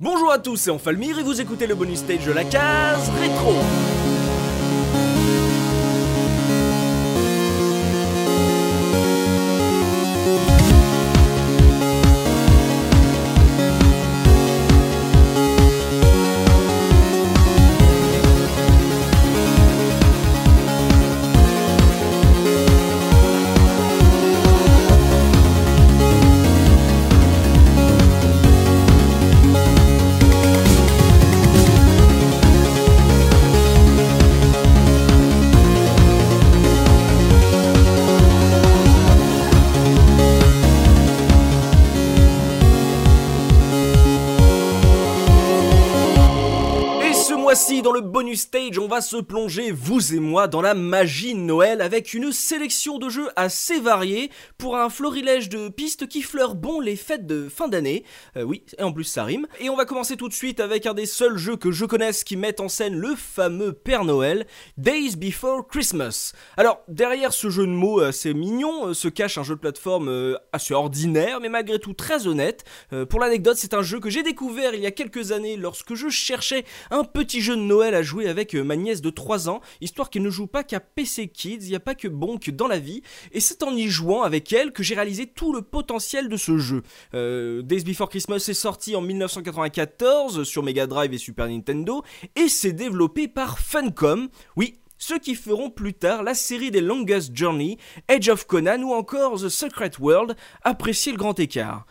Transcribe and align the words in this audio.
Bonjour 0.00 0.32
à 0.32 0.40
tous, 0.40 0.56
c'est 0.56 0.72
Enfalmir 0.72 1.20
et 1.20 1.22
vous 1.22 1.40
écoutez 1.40 1.68
le 1.68 1.76
bonus 1.76 2.00
stage 2.00 2.26
de 2.26 2.32
la 2.32 2.42
case 2.42 3.12
rétro. 3.20 3.54
Va 48.94 49.00
se 49.00 49.16
plonger, 49.16 49.72
vous 49.72 50.14
et 50.14 50.20
moi, 50.20 50.46
dans 50.46 50.62
la 50.62 50.74
magie 50.74 51.34
de 51.34 51.40
Noël 51.40 51.80
avec 51.80 52.14
une 52.14 52.30
sélection 52.30 52.98
de 52.98 53.08
jeux 53.08 53.28
assez 53.34 53.80
variés 53.80 54.30
pour 54.56 54.76
un 54.76 54.88
florilège 54.88 55.48
de 55.48 55.68
pistes 55.68 56.06
qui 56.06 56.22
fleurent 56.22 56.54
bon 56.54 56.78
les 56.78 56.94
fêtes 56.94 57.26
de 57.26 57.48
fin 57.48 57.66
d'année. 57.66 58.04
Euh, 58.36 58.44
oui, 58.44 58.62
et 58.78 58.84
en 58.84 58.92
plus 58.92 59.02
ça 59.02 59.24
rime. 59.24 59.48
Et 59.58 59.68
on 59.68 59.74
va 59.74 59.84
commencer 59.84 60.16
tout 60.16 60.28
de 60.28 60.32
suite 60.32 60.60
avec 60.60 60.86
un 60.86 60.94
des 60.94 61.06
seuls 61.06 61.38
jeux 61.38 61.56
que 61.56 61.72
je 61.72 61.84
connaisse 61.86 62.22
qui 62.22 62.36
mettent 62.36 62.60
en 62.60 62.68
scène 62.68 62.94
le 62.94 63.16
fameux 63.16 63.72
Père 63.72 64.04
Noël, 64.04 64.46
Days 64.76 65.16
Before 65.16 65.66
Christmas. 65.66 66.32
Alors, 66.56 66.84
derrière 66.86 67.32
ce 67.32 67.50
jeu 67.50 67.66
de 67.66 67.72
mots 67.72 67.98
assez 67.98 68.32
mignon 68.32 68.90
euh, 68.90 68.94
se 68.94 69.08
cache 69.08 69.38
un 69.38 69.42
jeu 69.42 69.56
de 69.56 69.60
plateforme 69.60 70.08
euh, 70.08 70.36
assez 70.52 70.72
ordinaire, 70.72 71.40
mais 71.40 71.48
malgré 71.48 71.80
tout 71.80 71.94
très 71.94 72.28
honnête. 72.28 72.62
pour 73.08 73.18
l'anecdote, 73.18 73.56
c'est 73.56 73.74
un 73.74 73.82
jeu 73.82 73.98
que 73.98 74.08
j'ai 74.08 74.22
découvert 74.22 74.72
il 74.72 74.80
y 74.80 74.86
a 74.86 74.92
quelques 74.92 75.32
années 75.32 75.56
lorsque 75.56 75.94
je 75.94 76.08
cherchais 76.10 76.64
un 76.92 77.02
petit 77.02 77.40
jeu 77.40 77.56
de 77.56 77.60
Noël 77.60 77.96
à 77.96 78.02
jouer 78.04 78.28
avec 78.28 78.54
ma 78.54 78.76
nièce 78.84 79.02
de 79.02 79.10
3 79.10 79.48
ans, 79.48 79.60
histoire 79.80 80.10
qu'elle 80.10 80.22
ne 80.22 80.30
joue 80.30 80.46
pas 80.46 80.64
qu'à 80.64 80.80
PC 80.80 81.28
Kids, 81.28 81.58
il 81.62 81.68
n'y 81.70 81.74
a 81.74 81.80
pas 81.80 81.94
que 81.94 82.08
Bonk 82.08 82.50
dans 82.50 82.68
la 82.68 82.78
vie, 82.78 83.02
et 83.32 83.40
c'est 83.40 83.62
en 83.62 83.74
y 83.74 83.88
jouant 83.88 84.22
avec 84.22 84.52
elle 84.52 84.72
que 84.72 84.82
j'ai 84.82 84.94
réalisé 84.94 85.26
tout 85.26 85.52
le 85.52 85.62
potentiel 85.62 86.28
de 86.28 86.36
ce 86.36 86.58
jeu. 86.58 86.82
Euh, 87.14 87.62
Days 87.62 87.84
Before 87.84 88.08
Christmas 88.08 88.44
est 88.48 88.54
sorti 88.54 88.94
en 88.94 89.00
1994 89.00 90.44
sur 90.44 90.62
Mega 90.62 90.86
Drive 90.86 91.12
et 91.12 91.18
Super 91.18 91.48
Nintendo, 91.48 92.04
et 92.36 92.48
c'est 92.48 92.72
développé 92.72 93.28
par 93.28 93.58
Funcom, 93.58 94.28
oui, 94.56 94.78
ceux 94.98 95.18
qui 95.18 95.34
feront 95.34 95.70
plus 95.70 95.94
tard 95.94 96.22
la 96.22 96.34
série 96.34 96.70
des 96.70 96.80
Longest 96.80 97.36
Journey, 97.36 97.78
Edge 98.08 98.28
of 98.28 98.46
Conan 98.46 98.82
ou 98.82 98.94
encore 98.94 99.40
The 99.40 99.48
Secret 99.48 99.90
World, 100.00 100.36
appréciez 100.62 101.12
le 101.12 101.18
grand 101.18 101.38
écart. 101.38 101.86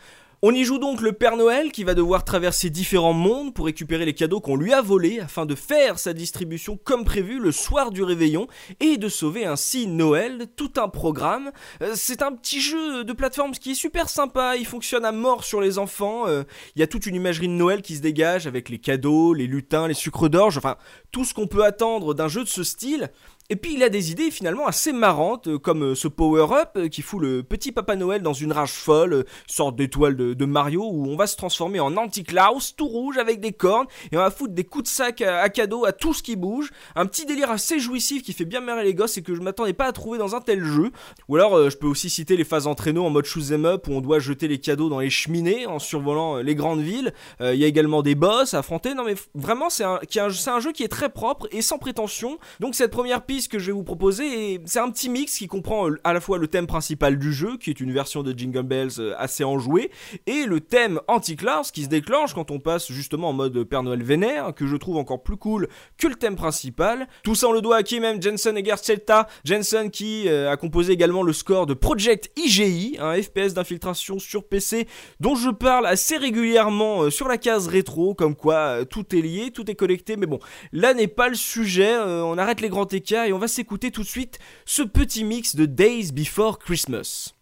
On 0.46 0.52
y 0.52 0.62
joue 0.62 0.76
donc 0.76 1.00
le 1.00 1.14
Père 1.14 1.38
Noël 1.38 1.72
qui 1.72 1.84
va 1.84 1.94
devoir 1.94 2.22
traverser 2.22 2.68
différents 2.68 3.14
mondes 3.14 3.54
pour 3.54 3.64
récupérer 3.64 4.04
les 4.04 4.12
cadeaux 4.12 4.42
qu'on 4.42 4.56
lui 4.56 4.74
a 4.74 4.82
volés 4.82 5.20
afin 5.20 5.46
de 5.46 5.54
faire 5.54 5.98
sa 5.98 6.12
distribution 6.12 6.76
comme 6.84 7.06
prévu 7.06 7.38
le 7.38 7.50
soir 7.50 7.90
du 7.90 8.02
réveillon 8.02 8.46
et 8.78 8.98
de 8.98 9.08
sauver 9.08 9.46
ainsi 9.46 9.86
Noël, 9.86 10.48
tout 10.54 10.72
un 10.76 10.90
programme. 10.90 11.50
Euh, 11.80 11.92
c'est 11.94 12.20
un 12.20 12.30
petit 12.30 12.60
jeu 12.60 13.04
de 13.04 13.12
plateforme 13.14 13.52
qui 13.52 13.70
est 13.70 13.74
super 13.74 14.10
sympa, 14.10 14.56
il 14.58 14.66
fonctionne 14.66 15.06
à 15.06 15.12
mort 15.12 15.44
sur 15.44 15.62
les 15.62 15.78
enfants, 15.78 16.28
euh, 16.28 16.42
il 16.76 16.80
y 16.80 16.82
a 16.82 16.86
toute 16.86 17.06
une 17.06 17.14
imagerie 17.14 17.48
de 17.48 17.54
Noël 17.54 17.80
qui 17.80 17.96
se 17.96 18.02
dégage 18.02 18.46
avec 18.46 18.68
les 18.68 18.78
cadeaux, 18.78 19.32
les 19.32 19.46
lutins, 19.46 19.88
les 19.88 19.94
sucres 19.94 20.28
d'orge, 20.28 20.58
enfin 20.58 20.76
tout 21.10 21.24
ce 21.24 21.32
qu'on 21.32 21.46
peut 21.46 21.64
attendre 21.64 22.12
d'un 22.12 22.28
jeu 22.28 22.44
de 22.44 22.48
ce 22.50 22.64
style. 22.64 23.10
Et 23.50 23.56
puis 23.56 23.74
il 23.74 23.82
a 23.82 23.90
des 23.90 24.10
idées 24.10 24.30
finalement 24.30 24.66
assez 24.66 24.90
marrantes, 24.90 25.48
euh, 25.48 25.58
comme 25.58 25.90
euh, 25.90 25.94
ce 25.94 26.08
power-up 26.08 26.70
euh, 26.76 26.88
qui 26.88 27.02
fout 27.02 27.20
le 27.20 27.42
petit 27.42 27.72
Papa 27.72 27.94
Noël 27.94 28.22
dans 28.22 28.32
une 28.32 28.52
rage 28.52 28.72
folle, 28.72 29.26
sorte 29.46 29.76
d'étoile 29.76 30.16
de, 30.16 30.44
Mario, 30.46 30.88
où 30.90 31.06
on 31.08 31.16
va 31.16 31.26
se 31.26 31.36
transformer 31.36 31.78
en 31.78 31.94
anti-Klaus, 31.98 32.74
tout 32.74 32.86
rouge 32.86 33.18
avec 33.18 33.40
des 33.40 33.52
cornes, 33.52 33.86
et 34.12 34.16
on 34.16 34.20
va 34.20 34.30
foutre 34.30 34.54
des 34.54 34.64
coups 34.64 34.84
de 34.84 34.88
sac 34.88 35.20
à, 35.20 35.46
cadeau 35.50 35.84
à 35.84 35.92
tout 35.92 36.14
ce 36.14 36.22
qui 36.22 36.36
bouge. 36.36 36.70
Un 36.96 37.04
petit 37.04 37.26
délire 37.26 37.50
assez 37.50 37.78
jouissif 37.78 38.22
qui 38.22 38.32
fait 38.32 38.46
bien 38.46 38.62
marrer 38.62 38.84
les 38.84 38.94
gosses 38.94 39.18
et 39.18 39.22
que 39.22 39.34
je 39.34 39.42
m'attendais 39.42 39.74
pas 39.74 39.86
à 39.86 39.92
trouver 39.92 40.18
dans 40.18 40.34
un 40.34 40.40
tel 40.40 40.64
jeu. 40.64 40.90
Ou 41.28 41.36
alors 41.36 41.68
je 41.68 41.76
peux 41.76 41.86
aussi 41.86 42.08
citer 42.08 42.38
les 42.38 42.44
phases 42.44 42.66
en 42.66 42.74
traîneau 42.74 43.04
en 43.04 43.10
mode 43.10 43.26
shoot 43.26 43.52
em 43.52 43.66
up 43.66 43.88
où 43.88 43.92
on 43.92 44.00
doit 44.00 44.20
jeter 44.20 44.48
les 44.48 44.58
cadeaux 44.58 44.88
dans 44.88 45.00
les 45.00 45.10
cheminées 45.10 45.66
en 45.66 45.78
survolant 45.78 46.36
les 46.36 46.54
grandes 46.54 46.80
villes. 46.80 47.12
Il 47.40 47.56
y 47.56 47.64
a 47.64 47.66
également 47.66 48.02
des 48.02 48.14
boss 48.14 48.54
à 48.54 48.60
affronter. 48.60 48.94
Non 48.94 49.04
mais 49.04 49.16
vraiment 49.34 49.68
c'est 49.68 49.84
un, 49.84 50.00
un 50.16 50.60
jeu 50.60 50.72
qui 50.72 50.82
est 50.82 50.88
très 50.88 51.10
propre 51.10 51.46
et 51.52 51.60
sans 51.60 51.78
prétention. 51.78 52.38
Donc 52.60 52.74
cette 52.74 52.90
première 52.90 53.22
piste 53.22 53.33
que 53.42 53.58
je 53.58 53.66
vais 53.66 53.72
vous 53.72 53.82
proposer, 53.82 54.60
c'est 54.64 54.78
un 54.78 54.90
petit 54.90 55.08
mix 55.08 55.38
qui 55.38 55.48
comprend 55.48 55.90
euh, 55.90 56.00
à 56.04 56.12
la 56.12 56.20
fois 56.20 56.38
le 56.38 56.46
thème 56.46 56.68
principal 56.68 57.18
du 57.18 57.32
jeu, 57.32 57.56
qui 57.58 57.70
est 57.70 57.80
une 57.80 57.92
version 57.92 58.22
de 58.22 58.36
Jingle 58.36 58.62
Bells 58.62 58.92
euh, 59.00 59.14
assez 59.18 59.42
enjouée, 59.42 59.90
et 60.26 60.44
le 60.44 60.60
thème 60.60 61.00
anti-class 61.08 61.72
qui 61.72 61.82
se 61.84 61.88
déclenche 61.88 62.32
quand 62.32 62.52
on 62.52 62.60
passe 62.60 62.92
justement 62.92 63.30
en 63.30 63.32
mode 63.32 63.64
Père 63.64 63.82
Noël 63.82 64.02
vénère, 64.02 64.54
que 64.54 64.66
je 64.66 64.76
trouve 64.76 64.98
encore 64.98 65.22
plus 65.22 65.36
cool 65.36 65.68
que 65.98 66.06
le 66.06 66.14
thème 66.14 66.36
principal. 66.36 67.08
Tout 67.24 67.34
ça 67.34 67.48
on 67.48 67.52
le 67.52 67.60
doit 67.60 67.78
à 67.78 67.82
qui 67.82 67.98
même 67.98 68.22
Jensen 68.22 68.56
Egercelta, 68.56 69.26
Jensen 69.44 69.90
qui 69.90 70.28
euh, 70.28 70.50
a 70.50 70.56
composé 70.56 70.92
également 70.92 71.24
le 71.24 71.32
score 71.32 71.66
de 71.66 71.74
Project 71.74 72.30
IGI, 72.36 72.98
un 73.00 73.20
FPS 73.20 73.52
d'infiltration 73.54 74.20
sur 74.20 74.46
PC 74.46 74.86
dont 75.18 75.34
je 75.34 75.50
parle 75.50 75.86
assez 75.86 76.16
régulièrement 76.16 77.10
sur 77.10 77.26
la 77.26 77.38
case 77.38 77.66
rétro, 77.66 78.14
comme 78.14 78.36
quoi 78.36 78.84
tout 78.84 79.14
est 79.16 79.20
lié, 79.20 79.50
tout 79.52 79.68
est 79.68 79.74
connecté, 79.74 80.16
mais 80.16 80.26
bon, 80.26 80.38
là 80.72 80.94
n'est 80.94 81.08
pas 81.08 81.28
le 81.28 81.34
sujet, 81.34 81.96
on 81.98 82.38
arrête 82.38 82.60
les 82.60 82.68
grands 82.68 82.86
écarts 82.86 83.23
et 83.26 83.32
on 83.32 83.38
va 83.38 83.48
s'écouter 83.48 83.90
tout 83.90 84.02
de 84.02 84.08
suite 84.08 84.38
ce 84.64 84.82
petit 84.82 85.24
mix 85.24 85.56
de 85.56 85.66
Days 85.66 86.12
Before 86.12 86.58
Christmas. 86.58 87.34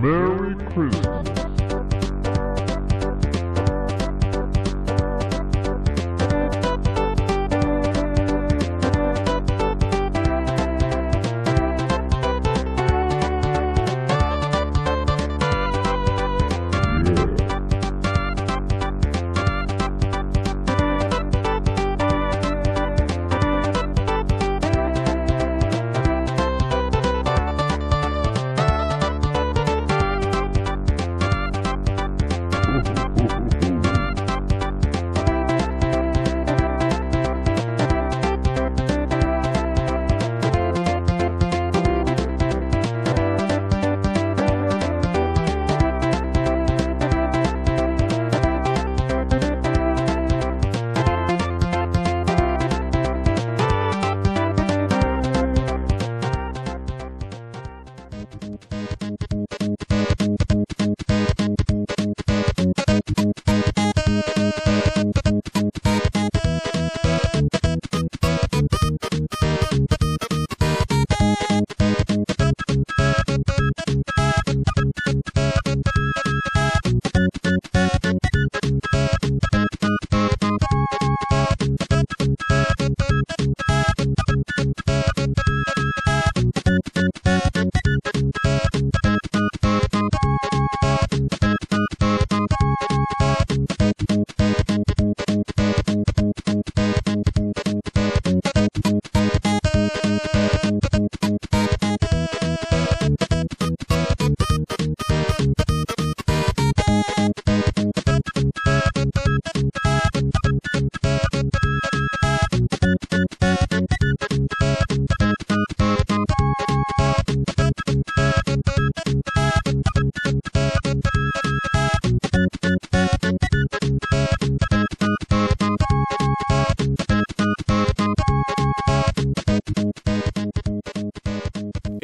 Merry 0.00 0.56
Christmas. 0.70 1.51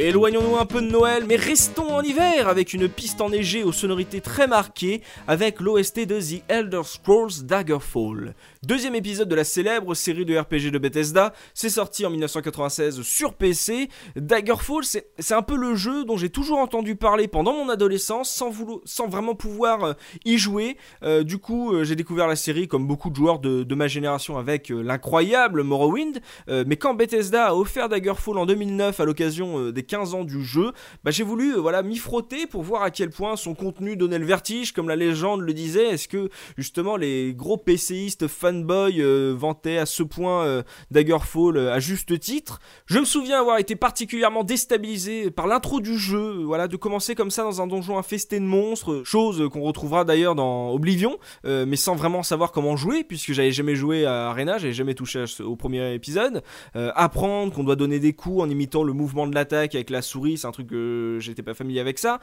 Éloignons-nous 0.08 0.56
un 0.56 0.64
peu 0.64 0.81
de 0.81 0.87
Noël, 0.87 1.25
mais 1.28 1.37
restons 1.37 1.94
en 1.94 2.00
hiver 2.00 2.49
avec 2.49 2.72
une 2.72 2.88
piste 2.88 3.20
enneigée 3.20 3.62
aux 3.62 3.72
sonorités 3.72 4.22
très 4.22 4.46
marquées 4.46 5.02
avec 5.26 5.60
l'OST 5.60 6.06
de 6.06 6.19
The 6.19 6.43
Elder 6.49 6.81
Scrolls 6.82 7.43
Daggerfall. 7.44 8.34
Deuxième 8.64 8.96
épisode 8.96 9.28
de 9.28 9.37
la 9.37 9.44
célèbre 9.44 9.94
série 9.94 10.25
de 10.25 10.37
RPG 10.37 10.72
de 10.72 10.78
Bethesda, 10.78 11.32
c'est 11.55 11.69
sorti 11.69 12.05
en 12.05 12.10
1996 12.10 13.02
sur 13.02 13.34
PC. 13.34 13.88
Daggerfall, 14.16 14.82
c'est 14.82 15.34
un 15.34 15.43
peu 15.43 15.56
le 15.56 15.76
jeu 15.76 16.05
dont 16.05 16.16
j'ai 16.16 16.28
toujours 16.28 16.58
entendu 16.58 16.96
parler 16.96 17.28
pendant 17.28 17.52
mon 17.52 17.69
adolescence 17.69 18.31
sans, 18.31 19.06
vraiment 19.06 19.37
pouvoir 19.37 19.84
euh, 19.84 19.93
y 20.25 20.38
jouer. 20.38 20.76
Euh, 21.05 21.22
du 21.22 21.38
coup, 21.38 21.72
euh, 21.72 21.84
j'ai 21.84 21.94
découvert 21.94 22.26
la 22.26 22.34
série 22.34 22.66
comme 22.66 22.88
beaucoup 22.88 23.10
de 23.10 23.14
joueurs 23.14 23.38
de, 23.38 23.75
ma 23.76 23.87
génération 23.87 24.38
avec 24.38 24.70
l'incroyable 24.70 25.62
Morrowind. 25.62 26.19
mais 26.49 26.76
quand 26.76 26.94
Bethesda 26.94 27.46
a 27.46 27.54
offert 27.54 27.88
Daggerfall 27.88 28.38
en 28.38 28.46
2009 28.46 28.99
à 28.99 29.04
l'occasion 29.04 29.70
des 29.70 29.84
15 29.84 30.14
ans 30.14 30.25
du 30.25 30.43
jeu, 30.43 30.72
bah, 31.04 31.12
j'ai 31.12 31.22
voulu 31.22 31.54
voilà 31.54 31.84
m'y 31.84 31.96
frotter 31.96 32.49
pour 32.49 32.62
voir 32.64 32.82
à 32.82 32.90
quel 32.90 33.11
point 33.11 33.37
son 33.37 33.54
contenu 33.54 33.96
donnait 33.96 34.19
le 34.19 34.26
vertige, 34.26 34.72
comme 34.72 34.88
la 34.88 34.96
légende 34.96 35.43
le 35.43 35.54
disait. 35.54 35.90
Est-ce 35.90 36.08
que 36.08 36.28
justement 36.56 36.96
les 36.96 37.34
gros 37.34 37.56
PCistes 37.56 38.26
fanboy 38.49 39.00
euh, 39.00 39.35
vantait 39.37 39.79
à 39.79 39.87
ce 39.87 40.03
point 40.03 40.45
euh, 40.45 40.62
Daggerfall 40.91 41.56
euh, 41.56 41.73
à 41.73 41.81
juste 41.81 42.19
titre. 42.19 42.61
Je 42.87 42.99
me 42.99 43.05
souviens 43.05 43.41
avoir 43.41 43.59
été 43.59 43.77
particulièrement 43.77 44.45
déstabilisé 44.45 45.31
par 45.31 45.47
l'intro 45.47 45.81
du 45.81 45.99
jeu, 45.99 46.43
voilà, 46.45 46.69
de 46.69 46.77
commencer 46.77 47.15
comme 47.15 47.31
ça 47.31 47.43
dans 47.43 47.61
un 47.61 47.67
donjon 47.67 47.99
infesté 47.99 48.41
de 48.41 48.45
monstres, 48.45 49.03
chose 49.05 49.49
qu'on 49.53 49.62
retrouvera 49.62 50.05
d'ailleurs 50.05 50.35
dans 50.35 50.71
Oblivion, 50.71 51.19
mais 51.45 51.77
sans 51.77 51.95
vraiment 51.95 52.23
savoir 52.23 52.53
comment 52.53 52.77
jouer, 52.77 53.05
puisque 53.05 53.33
j'avais 53.33 53.53
jamais 53.53 53.75
joué 53.75 54.06
à 54.06 54.29
Arena, 54.29 54.59
j'avais 54.59 54.73
jamais 54.73 54.95
touché 54.95 55.25
au 55.41 55.56
premier 55.56 55.95
épisode. 55.95 56.43
apprendre 56.75 57.53
qu'on 57.53 57.65
doit 57.65 57.77
donner 57.77 57.99
des 57.99 58.12
coups 58.12 58.43
en 58.43 58.50
imitant 58.50 58.83
le 58.83 58.93
mouvement 58.93 59.27
de 59.27 59.35
l'attaque 59.35 59.75
avec 59.75 59.91
la 59.91 60.03
souris, 60.03 60.39
c'est 60.39 60.47
un 60.47 60.53
truc 60.53 60.69
que 60.69 61.19
j'étais 61.21 61.43
pas 61.43 61.55
familier 61.55 61.81
avec 61.81 61.99
ça. 61.99 62.21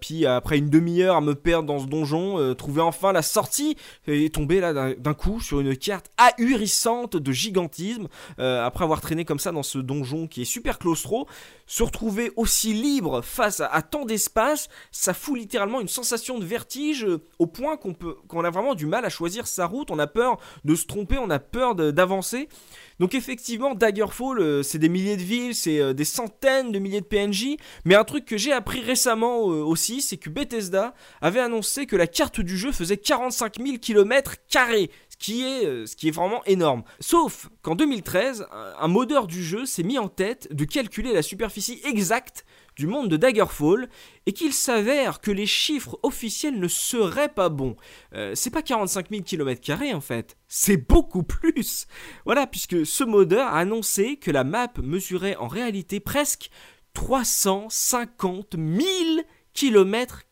puis 0.00 0.26
après 0.26 0.58
une 0.58 0.70
demi-heure 0.70 1.16
à 1.16 1.20
me 1.20 1.34
perdre 1.34 1.66
dans 1.66 1.78
ce 1.78 1.86
donjon, 1.86 2.54
trouver 2.54 2.82
enfin 2.82 3.12
la 3.12 3.22
sortie 3.22 3.76
et 4.06 4.30
tomber 4.30 4.60
là 4.60 4.94
d'un 4.94 5.14
coup 5.14 5.40
sur 5.40 5.60
une 5.60 5.63
une 5.64 5.76
carte 5.76 6.10
ahurissante 6.16 7.16
de 7.16 7.32
gigantisme. 7.32 8.08
Euh, 8.38 8.64
après 8.64 8.84
avoir 8.84 9.00
traîné 9.00 9.24
comme 9.24 9.38
ça 9.38 9.52
dans 9.52 9.62
ce 9.62 9.78
donjon 9.78 10.26
qui 10.26 10.42
est 10.42 10.46
super 10.46 10.78
claustro, 10.78 11.26
se 11.66 11.82
retrouver 11.82 12.32
aussi 12.36 12.72
libre 12.72 13.22
face 13.22 13.60
à, 13.60 13.82
tant 13.82 14.04
d'espace, 14.04 14.68
ça 14.92 15.14
fout 15.14 15.38
littéralement 15.38 15.80
une 15.80 15.88
sensation 15.88 16.38
de 16.38 16.44
vertige 16.44 17.04
euh, 17.04 17.22
au 17.38 17.46
point 17.46 17.76
qu'on 17.76 17.94
peut, 17.94 18.16
qu'on 18.28 18.44
a 18.44 18.50
vraiment 18.50 18.74
du 18.74 18.86
mal 18.86 19.04
à 19.04 19.08
choisir 19.08 19.46
sa 19.46 19.66
route. 19.66 19.90
On 19.90 19.98
a 19.98 20.06
peur 20.06 20.38
de 20.64 20.74
se 20.74 20.86
tromper, 20.86 21.18
on 21.18 21.30
a 21.30 21.38
peur 21.38 21.74
d'avancer. 21.74 22.48
Donc 23.00 23.14
effectivement, 23.14 23.74
Daggerfall, 23.74 24.38
euh, 24.38 24.62
c'est 24.62 24.78
des 24.78 24.88
milliers 24.88 25.16
de 25.16 25.22
villes, 25.22 25.54
c'est 25.54 25.94
des 25.94 26.04
centaines 26.04 26.70
de 26.72 26.78
milliers 26.78 27.00
de 27.00 27.06
PNJ, 27.06 27.56
mais 27.84 27.94
un 27.94 28.04
truc 28.04 28.24
que 28.24 28.36
j'ai 28.36 28.52
appris 28.52 28.80
récemment 28.80 29.38
aussi, 29.40 30.02
c'est 30.02 30.16
que 30.16 30.30
Bethesda 30.30 30.94
avait 31.20 31.40
annoncé 31.40 31.86
que 31.86 31.96
la 31.96 32.06
carte 32.06 32.40
du 32.40 32.56
jeu 32.56 32.72
faisait 32.72 32.96
45 32.96 33.56
000 33.60 33.78
km 33.78 34.36
ce 34.48 35.03
qui 35.24 35.42
est, 35.42 35.86
ce 35.86 35.96
qui 35.96 36.08
est 36.08 36.10
vraiment 36.10 36.44
énorme. 36.44 36.82
Sauf 37.00 37.48
qu'en 37.62 37.74
2013, 37.74 38.46
un 38.78 38.88
modeur 38.88 39.26
du 39.26 39.42
jeu 39.42 39.64
s'est 39.64 39.82
mis 39.82 39.98
en 39.98 40.08
tête 40.08 40.48
de 40.52 40.66
calculer 40.66 41.14
la 41.14 41.22
superficie 41.22 41.80
exacte 41.84 42.44
du 42.76 42.86
monde 42.86 43.08
de 43.08 43.16
Daggerfall 43.16 43.88
et 44.26 44.32
qu'il 44.34 44.52
s'avère 44.52 45.22
que 45.22 45.30
les 45.30 45.46
chiffres 45.46 45.98
officiels 46.02 46.60
ne 46.60 46.68
seraient 46.68 47.30
pas 47.30 47.48
bons. 47.48 47.74
Euh, 48.14 48.32
c'est 48.34 48.50
pas 48.50 48.60
45 48.60 49.08
000 49.08 49.22
km 49.22 49.94
en 49.94 50.00
fait, 50.02 50.36
c'est 50.46 50.76
beaucoup 50.76 51.22
plus. 51.22 51.86
Voilà, 52.26 52.46
puisque 52.46 52.84
ce 52.84 53.04
modeur 53.04 53.46
a 53.46 53.60
annoncé 53.60 54.16
que 54.16 54.30
la 54.30 54.44
map 54.44 54.72
mesurait 54.82 55.36
en 55.36 55.48
réalité 55.48 56.00
presque 56.00 56.50
350 56.92 58.56
000 58.58 59.24
km 59.54 60.22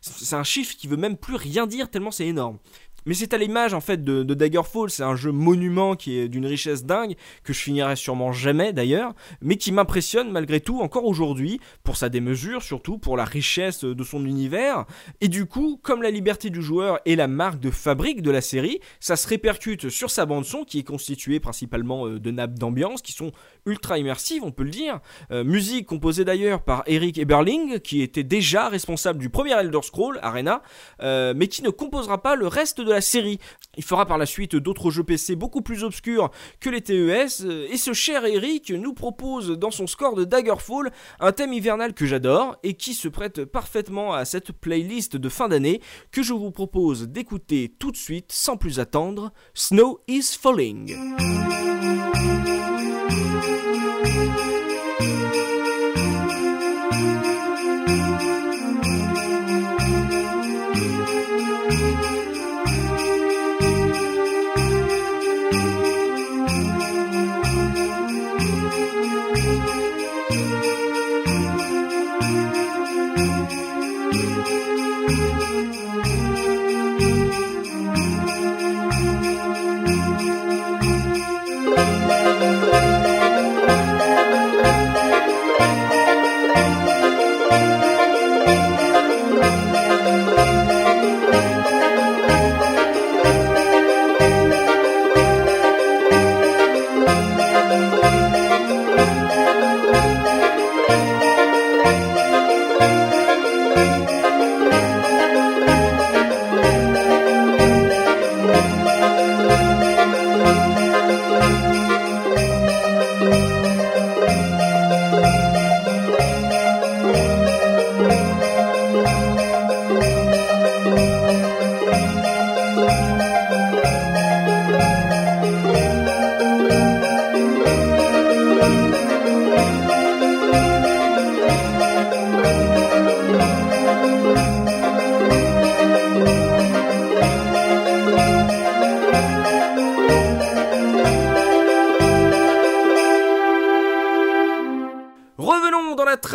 C'est 0.00 0.36
un 0.36 0.44
chiffre 0.44 0.76
qui 0.76 0.86
veut 0.86 0.96
même 0.96 1.16
plus 1.16 1.34
rien 1.34 1.66
dire 1.66 1.90
tellement 1.90 2.12
c'est 2.12 2.26
énorme. 2.26 2.58
Mais 3.06 3.14
c'est 3.14 3.34
à 3.34 3.38
l'image 3.38 3.74
en 3.74 3.80
fait 3.80 4.02
de, 4.02 4.22
Daggerfall, 4.22 4.90
c'est 4.90 5.02
un 5.02 5.16
jeu 5.16 5.32
monument 5.32 5.96
qui 5.96 6.18
est 6.18 6.28
d'une 6.28 6.46
richesse 6.46 6.84
dingue, 6.84 7.14
que 7.42 7.52
je 7.52 7.58
finirai 7.58 7.96
sûrement 7.96 8.32
jamais 8.32 8.72
d'ailleurs, 8.72 9.14
mais 9.42 9.56
qui 9.56 9.72
m'impressionne 9.72 10.30
malgré 10.30 10.60
tout 10.60 10.80
encore 10.80 11.04
aujourd'hui, 11.04 11.60
pour 11.82 11.96
sa 11.96 12.08
démesure 12.08 12.62
surtout, 12.62 12.98
pour 12.98 13.16
la 13.16 13.24
richesse 13.24 13.84
de 13.84 14.04
son 14.04 14.24
univers, 14.24 14.84
et 15.20 15.28
du 15.28 15.46
coup, 15.46 15.78
comme 15.82 16.02
la 16.02 16.10
liberté 16.10 16.50
du 16.50 16.62
joueur 16.62 17.00
est 17.04 17.16
la 17.16 17.28
marque 17.28 17.60
de 17.60 17.70
fabrique 17.70 18.22
de 18.22 18.30
la 18.30 18.40
série, 18.40 18.80
ça 19.00 19.16
se 19.16 19.28
répercute 19.28 19.88
sur 19.88 20.10
sa 20.10 20.26
bande 20.26 20.44
son 20.44 20.64
qui 20.64 20.78
est 20.78 20.84
constituée 20.84 21.40
principalement 21.40 22.06
euh, 22.06 22.18
de 22.18 22.30
nappes 22.30 22.58
d'ambiance 22.58 23.02
qui 23.02 23.12
sont 23.12 23.32
ultra 23.66 23.98
immersives, 23.98 24.42
on 24.44 24.50
peut 24.50 24.64
le 24.64 24.70
dire, 24.70 25.00
euh, 25.30 25.44
musique 25.44 25.86
composée 25.86 26.24
d'ailleurs 26.24 26.62
par 26.62 26.82
Eric 26.86 27.18
Eberling, 27.18 27.80
qui 27.80 28.02
était 28.02 28.22
déjà 28.22 28.68
responsable 28.68 29.18
du 29.18 29.30
premier 29.30 29.52
Elder 29.52 29.80
Scroll, 29.82 30.18
Arena, 30.22 30.62
euh, 31.02 31.32
mais 31.36 31.48
qui 31.48 31.62
ne 31.62 31.70
composera 31.70 32.22
pas 32.22 32.36
le 32.36 32.46
reste 32.46 32.80
de 32.80 32.90
la 32.94 33.00
série. 33.00 33.38
Il 33.76 33.82
fera 33.82 34.06
par 34.06 34.18
la 34.18 34.26
suite 34.26 34.54
d'autres 34.56 34.90
jeux 34.90 35.02
PC 35.02 35.34
beaucoup 35.34 35.60
plus 35.60 35.82
obscurs 35.82 36.30
que 36.60 36.70
les 36.70 36.80
TES, 36.80 37.44
et 37.70 37.76
ce 37.76 37.92
cher 37.92 38.24
Eric 38.24 38.70
nous 38.70 38.94
propose 38.94 39.50
dans 39.50 39.72
son 39.72 39.86
score 39.86 40.14
de 40.14 40.24
Daggerfall 40.24 40.92
un 41.18 41.32
thème 41.32 41.52
hivernal 41.52 41.92
que 41.92 42.06
j'adore 42.06 42.56
et 42.62 42.74
qui 42.74 42.94
se 42.94 43.08
prête 43.08 43.44
parfaitement 43.44 44.14
à 44.14 44.24
cette 44.24 44.52
playlist 44.52 45.16
de 45.16 45.28
fin 45.28 45.48
d'année 45.48 45.80
que 46.12 46.22
je 46.22 46.32
vous 46.32 46.52
propose 46.52 47.08
d'écouter 47.08 47.74
tout 47.78 47.90
de 47.90 47.96
suite 47.96 48.30
sans 48.30 48.56
plus 48.56 48.78
attendre, 48.78 49.32
Snow 49.54 50.00
is 50.06 50.36
Falling. 50.40 50.94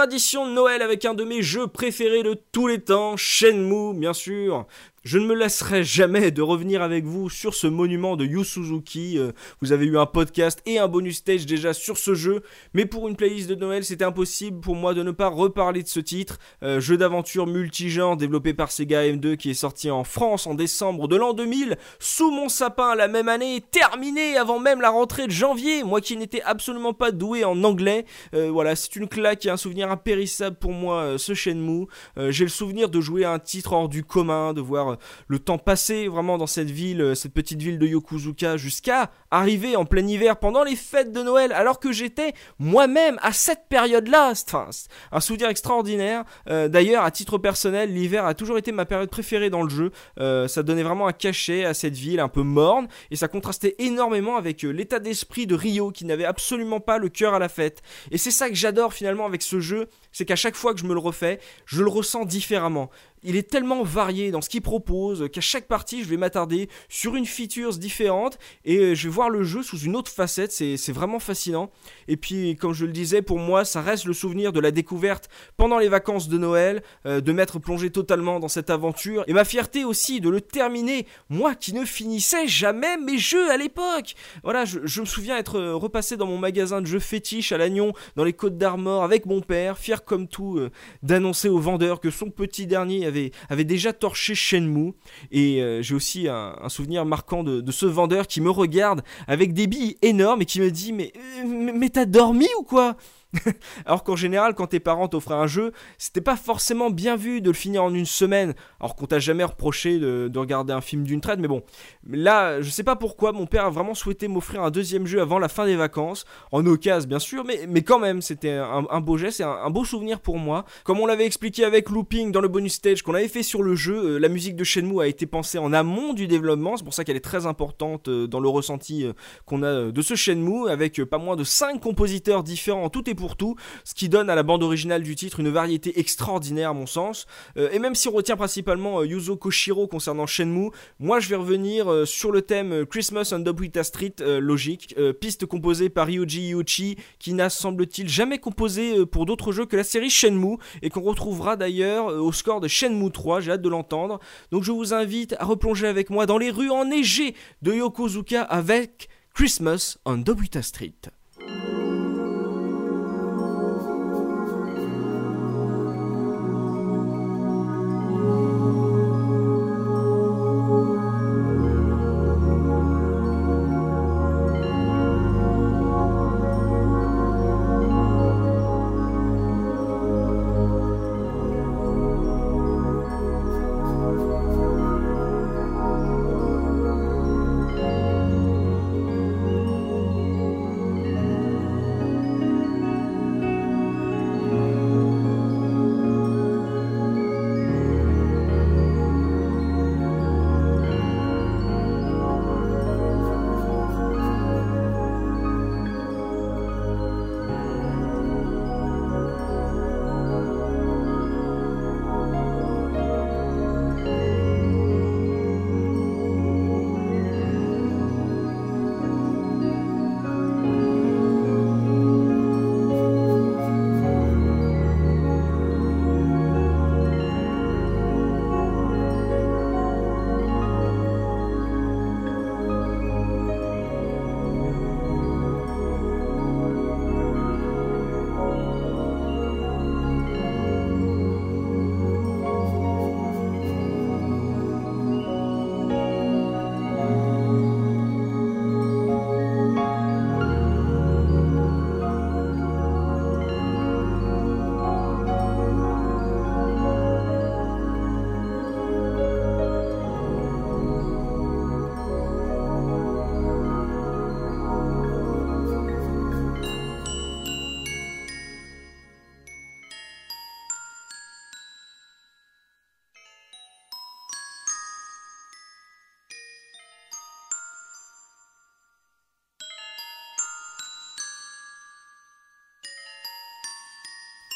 Tradition 0.09 0.47
de 0.47 0.53
Noël 0.53 0.81
avec 0.81 1.05
un 1.05 1.13
de 1.13 1.23
mes 1.23 1.43
jeux 1.43 1.67
préférés 1.67 2.23
de 2.23 2.33
tous 2.51 2.65
les 2.65 2.79
temps, 2.79 3.15
Shenmue, 3.15 3.93
bien 3.93 4.13
sûr. 4.13 4.65
Je 5.03 5.17
ne 5.17 5.25
me 5.25 5.33
lasserai 5.33 5.83
jamais 5.85 6.29
de 6.29 6.41
revenir 6.41 6.81
avec 6.81 7.05
vous 7.05 7.29
sur 7.29 7.53
ce 7.53 7.67
monument 7.67 8.17
de 8.17 8.25
Yu 8.25 8.43
Suzuki. 8.43 9.17
Euh, 9.17 9.31
vous 9.61 9.71
avez 9.71 9.85
eu 9.85 9.97
un 9.97 10.05
podcast 10.05 10.61
et 10.65 10.77
un 10.77 10.89
bonus 10.89 11.17
stage 11.17 11.45
déjà 11.45 11.73
sur 11.73 11.97
ce 11.97 12.15
jeu, 12.15 12.41
mais 12.73 12.85
pour 12.85 13.07
une 13.07 13.15
playlist 13.15 13.49
de 13.49 13.55
Noël, 13.55 13.85
c'était 13.85 14.03
impossible 14.03 14.59
pour 14.59 14.75
moi 14.75 14.93
de 14.93 15.01
ne 15.01 15.11
pas 15.11 15.29
reparler 15.29 15.83
de 15.83 15.87
ce 15.87 16.01
titre. 16.01 16.37
Euh, 16.63 16.81
jeu 16.81 16.97
d'aventure 16.97 17.47
multigenre 17.47 18.17
développé 18.17 18.53
par 18.53 18.71
Sega 18.71 19.03
M2 19.07 19.37
qui 19.37 19.51
est 19.51 19.53
sorti 19.53 19.89
en 19.89 20.03
France 20.03 20.47
en 20.47 20.53
décembre 20.53 21.07
de 21.07 21.15
l'an 21.15 21.33
2000, 21.33 21.77
sous 21.99 22.31
mon 22.31 22.49
sapin 22.49 22.93
la 22.93 23.07
même 23.07 23.29
année, 23.29 23.63
terminé 23.71 24.35
avant 24.35 24.59
même 24.59 24.81
la 24.81 24.89
rentrée 24.89 25.27
de 25.27 25.31
janvier. 25.31 25.83
Moi 25.83 26.01
qui 26.01 26.17
n'étais 26.17 26.41
absolument 26.41 26.93
pas 26.93 27.11
doué 27.11 27.45
en 27.45 27.63
anglais, 27.63 28.05
euh, 28.33 28.49
voilà, 28.51 28.75
c'est 28.75 28.97
une 28.97 29.07
claque 29.07 29.45
et 29.45 29.49
un 29.49 29.57
souvenir 29.57 29.89
impérissable 29.91 30.57
pour 30.57 30.73
moi, 30.73 31.17
ce 31.17 31.33
Shenmue. 31.33 31.85
J'ai 32.17 32.43
le 32.43 32.49
souvenir 32.49 32.89
de 32.89 32.99
jouer 32.99 33.23
à 33.23 33.31
un 33.31 33.39
titre 33.39 33.71
hors 33.71 33.87
du 33.87 34.03
commun, 34.03 34.53
de 34.53 34.61
voir 34.61 34.88
le 35.27 35.39
temps 35.39 35.57
passé 35.57 36.07
vraiment 36.07 36.37
dans 36.37 36.47
cette 36.47 36.69
ville, 36.71 37.01
euh, 37.01 37.15
cette 37.15 37.33
petite 37.33 37.61
ville 37.61 37.79
de 37.79 37.87
Yokozuka, 37.87 38.57
jusqu'à 38.57 39.11
arriver 39.31 39.75
en 39.75 39.85
plein 39.85 40.05
hiver 40.05 40.37
pendant 40.37 40.63
les 40.63 40.75
fêtes 40.75 41.11
de 41.11 41.21
Noël, 41.21 41.51
alors 41.51 41.79
que 41.79 41.91
j'étais 41.91 42.33
moi-même 42.57 43.19
à 43.21 43.31
cette 43.33 43.67
période-là. 43.69 44.31
Enfin, 44.31 44.69
un 45.11 45.19
souvenir 45.19 45.49
extraordinaire. 45.49 46.23
Euh, 46.49 46.67
d'ailleurs, 46.67 47.03
à 47.03 47.11
titre 47.11 47.37
personnel, 47.37 47.93
l'hiver 47.93 48.25
a 48.25 48.33
toujours 48.33 48.57
été 48.57 48.71
ma 48.71 48.85
période 48.85 49.09
préférée 49.09 49.49
dans 49.49 49.63
le 49.63 49.69
jeu. 49.69 49.91
Euh, 50.19 50.47
ça 50.47 50.63
donnait 50.63 50.83
vraiment 50.83 51.07
un 51.07 51.13
cachet 51.13 51.65
à 51.65 51.73
cette 51.73 51.95
ville 51.95 52.19
un 52.19 52.29
peu 52.29 52.43
morne, 52.43 52.87
et 53.11 53.15
ça 53.15 53.27
contrastait 53.27 53.75
énormément 53.79 54.37
avec 54.37 54.63
l'état 54.63 54.99
d'esprit 54.99 55.47
de 55.47 55.55
Rio, 55.55 55.91
qui 55.91 56.05
n'avait 56.05 56.25
absolument 56.25 56.79
pas 56.79 56.97
le 56.97 57.09
cœur 57.09 57.33
à 57.33 57.39
la 57.39 57.49
fête. 57.49 57.81
Et 58.11 58.17
c'est 58.17 58.31
ça 58.31 58.49
que 58.49 58.55
j'adore 58.55 58.93
finalement 58.93 59.25
avec 59.25 59.41
ce 59.41 59.59
jeu, 59.59 59.87
c'est 60.11 60.25
qu'à 60.25 60.35
chaque 60.35 60.55
fois 60.55 60.73
que 60.73 60.79
je 60.79 60.85
me 60.85 60.93
le 60.93 60.99
refais, 60.99 61.39
je 61.65 61.83
le 61.83 61.89
ressens 61.89 62.25
différemment 62.25 62.89
il 63.23 63.35
est 63.35 63.49
tellement 63.49 63.83
varié 63.83 64.31
dans 64.31 64.41
ce 64.41 64.49
qu'il 64.49 64.61
propose 64.61 65.29
qu'à 65.31 65.41
chaque 65.41 65.67
partie, 65.67 66.03
je 66.03 66.09
vais 66.09 66.17
m'attarder 66.17 66.69
sur 66.87 67.15
une 67.15 67.25
feature 67.25 67.71
différente 67.77 68.37
et 68.65 68.77
euh, 68.77 68.95
je 68.95 69.07
vais 69.07 69.13
voir 69.13 69.29
le 69.29 69.43
jeu 69.43 69.63
sous 69.63 69.79
une 69.79 69.95
autre 69.95 70.11
facette. 70.11 70.51
C'est 70.51 70.91
vraiment 70.91 71.19
fascinant. 71.19 71.69
Et 72.07 72.17
puis, 72.17 72.55
comme 72.55 72.73
je 72.73 72.85
le 72.85 72.91
disais, 72.91 73.21
pour 73.21 73.39
moi, 73.39 73.65
ça 73.65 73.81
reste 73.81 74.05
le 74.05 74.13
souvenir 74.13 74.53
de 74.53 74.59
la 74.59 74.71
découverte 74.71 75.29
pendant 75.57 75.77
les 75.77 75.89
vacances 75.89 76.29
de 76.29 76.37
Noël, 76.37 76.81
euh, 77.05 77.21
de 77.21 77.31
m'être 77.31 77.59
plongé 77.59 77.89
totalement 77.89 78.39
dans 78.39 78.47
cette 78.47 78.69
aventure 78.69 79.23
et 79.27 79.33
ma 79.33 79.45
fierté 79.45 79.83
aussi 79.83 80.21
de 80.21 80.29
le 80.29 80.41
terminer. 80.41 81.05
Moi 81.29 81.55
qui 81.55 81.73
ne 81.73 81.85
finissais 81.85 82.47
jamais 82.47 82.97
mes 82.97 83.17
jeux 83.17 83.51
à 83.51 83.57
l'époque. 83.57 84.15
Voilà, 84.43 84.65
je, 84.65 85.01
me 85.01 85.05
souviens 85.05 85.37
être 85.37 85.59
euh, 85.59 85.75
repassé 85.75 86.17
dans 86.17 86.25
mon 86.25 86.37
magasin 86.37 86.81
de 86.81 86.87
jeux 86.87 86.99
fétiches 86.99 87.51
à 87.51 87.57
Lannion, 87.57 87.93
dans 88.15 88.23
les 88.23 88.33
Côtes 88.33 88.57
d'Armor, 88.57 89.03
avec 89.03 89.25
mon 89.25 89.41
père, 89.41 89.77
fier 89.77 89.98
comme 90.05 90.27
tout, 90.27 90.59
d'annoncer 91.03 91.49
au 91.49 91.59
vendeur 91.59 91.99
que 91.99 92.09
son 92.09 92.29
petit 92.29 92.67
dernier 92.67 93.05
avait, 93.05 93.63
déjà 93.63 93.93
torché 93.93 94.35
Shenmue. 94.35 94.93
Et 95.31 95.61
euh, 95.61 95.81
j'ai 95.81 95.95
aussi 95.95 96.27
un, 96.27 96.55
souvenir 96.69 97.05
marquant 97.05 97.43
de, 97.43 97.71
ce 97.71 97.85
vendeur 97.85 98.27
qui 98.27 98.41
me 98.41 98.49
regarde 98.49 99.03
avec 99.27 99.53
des 99.53 99.67
billes 99.67 99.97
énormes 100.01 100.41
et 100.41 100.45
qui 100.45 100.59
me 100.61 100.71
dit 100.71 100.93
Mais, 100.93 101.13
mais 101.45 101.89
t'as 101.89 102.05
dormi 102.05 102.47
ou 102.59 102.63
quoi? 102.63 102.95
alors 103.85 104.03
qu'en 104.03 104.15
général, 104.15 104.55
quand 104.55 104.67
tes 104.67 104.79
parents 104.79 105.07
t'offraient 105.07 105.35
un 105.35 105.47
jeu, 105.47 105.71
c'était 105.97 106.21
pas 106.21 106.35
forcément 106.35 106.89
bien 106.89 107.15
vu 107.15 107.41
de 107.41 107.49
le 107.49 107.53
finir 107.53 107.83
en 107.83 107.93
une 107.93 108.05
semaine. 108.05 108.55
Alors 108.79 108.95
qu'on 108.95 109.05
t'a 109.05 109.19
jamais 109.19 109.43
reproché 109.43 109.99
de, 109.99 110.31
regarder 110.39 110.73
un 110.73 110.81
film 110.81 111.03
d'une 111.03 111.21
traite, 111.21 111.39
mais 111.39 111.47
bon. 111.47 111.61
Là, 112.09 112.61
je 112.61 112.69
sais 112.69 112.83
pas 112.83 112.95
pourquoi, 112.95 113.31
mon 113.31 113.45
père 113.45 113.65
a 113.65 113.69
vraiment 113.69 113.93
souhaité 113.93 114.27
m'offrir 114.27 114.63
un 114.63 114.71
deuxième 114.71 115.05
jeu 115.05 115.21
avant 115.21 115.37
la 115.37 115.49
fin 115.49 115.65
des 115.65 115.75
vacances. 115.75 116.25
En 116.51 116.65
occasion, 116.65 117.07
bien 117.07 117.19
sûr, 117.19 117.43
mais, 117.43 117.65
mais 117.67 117.81
quand 117.81 117.99
même, 117.99 118.21
c'était 118.21 118.51
un, 118.51 119.01
beau 119.01 119.17
geste 119.17 119.41
et 119.41 119.43
un, 119.43 119.69
beau 119.69 119.83
souvenir 119.85 120.21
pour 120.21 120.37
moi. 120.37 120.65
Comme 120.83 120.99
on 120.99 121.05
l'avait 121.05 121.25
expliqué 121.25 121.65
avec 121.65 121.89
Looping 121.89 122.31
dans 122.31 122.41
le 122.41 122.47
bonus 122.47 122.73
stage 122.73 123.03
qu'on 123.03 123.13
avait 123.13 123.27
fait 123.27 123.43
sur 123.43 123.63
le 123.63 123.75
jeu, 123.75 124.15
euh, 124.15 124.17
la 124.17 124.29
musique 124.29 124.55
de 124.55 124.63
Shenmue 124.63 125.01
a 125.01 125.07
été 125.07 125.25
pensée 125.25 125.57
en 125.57 125.73
amont 125.73 126.13
du 126.13 126.27
développement. 126.27 126.77
C'est 126.77 126.83
pour 126.83 126.93
ça 126.93 127.03
qu'elle 127.03 127.17
est 127.17 127.21
très 127.21 127.45
importante 127.45 128.07
euh, 128.07 128.27
dans 128.27 128.39
le 128.39 128.49
ressenti 128.49 129.05
euh, 129.05 129.13
qu'on 129.45 129.61
a 129.63 129.91
de 129.91 130.01
ce 130.01 130.15
Shenmue, 130.15 130.69
avec 130.69 131.03
pas 131.03 131.17
moins 131.17 131.35
de 131.35 131.43
5 131.43 131.79
compositeurs 131.81 132.43
différents, 132.43 132.89
tout 132.89 133.09
pour 133.19 133.35
tout, 133.35 133.55
ce 133.83 133.93
qui 133.93 134.07
donne 134.07 134.29
à 134.29 134.35
la 134.35 134.43
bande 134.43 134.63
originale 134.63 135.03
du 135.03 135.13
titre 135.13 135.41
une 135.41 135.49
variété 135.49 135.99
extraordinaire 135.99 136.69
à 136.69 136.73
mon 136.73 136.85
sens. 136.85 137.27
Euh, 137.57 137.69
et 137.73 137.79
même 137.79 137.93
si 137.93 138.07
on 138.07 138.13
retient 138.13 138.37
principalement 138.37 139.01
euh, 139.01 139.05
Yuzo 139.05 139.35
Koshiro 139.35 139.87
concernant 139.87 140.25
Shenmue, 140.25 140.71
moi 140.99 141.19
je 141.19 141.27
vais 141.27 141.35
revenir 141.35 141.91
euh, 141.91 142.05
sur 142.05 142.31
le 142.31 142.41
thème 142.41 142.85
Christmas 142.85 143.33
on 143.33 143.39
Dobuita 143.39 143.83
Street, 143.83 144.15
logique, 144.19 144.95
piste 145.19 145.45
composée 145.45 145.89
par 145.89 146.07
Ryuji 146.07 146.49
Yuchi, 146.49 146.95
qui 147.19 147.33
n'a 147.33 147.49
semble-t-il 147.49 148.07
jamais 148.07 148.39
composé 148.39 149.05
pour 149.05 149.25
d'autres 149.25 149.51
jeux 149.51 149.65
que 149.65 149.75
la 149.75 149.83
série 149.83 150.09
Shenmue, 150.09 150.57
et 150.81 150.89
qu'on 150.89 151.01
retrouvera 151.01 151.57
d'ailleurs 151.57 152.05
au 152.05 152.31
score 152.31 152.61
de 152.61 152.67
Shenmue 152.67 153.11
3, 153.11 153.41
j'ai 153.41 153.51
hâte 153.51 153.61
de 153.61 153.69
l'entendre. 153.69 154.19
Donc 154.51 154.63
je 154.63 154.71
vous 154.71 154.93
invite 154.93 155.35
à 155.39 155.45
replonger 155.45 155.87
avec 155.87 156.09
moi 156.09 156.25
dans 156.25 156.37
les 156.37 156.51
rues 156.51 156.71
enneigées 156.71 157.35
de 157.61 157.73
Yokozuka 157.73 158.41
avec 158.43 159.09
Christmas 159.33 159.97
on 160.05 160.17
Dobuita 160.17 160.61
Street. 160.61 161.18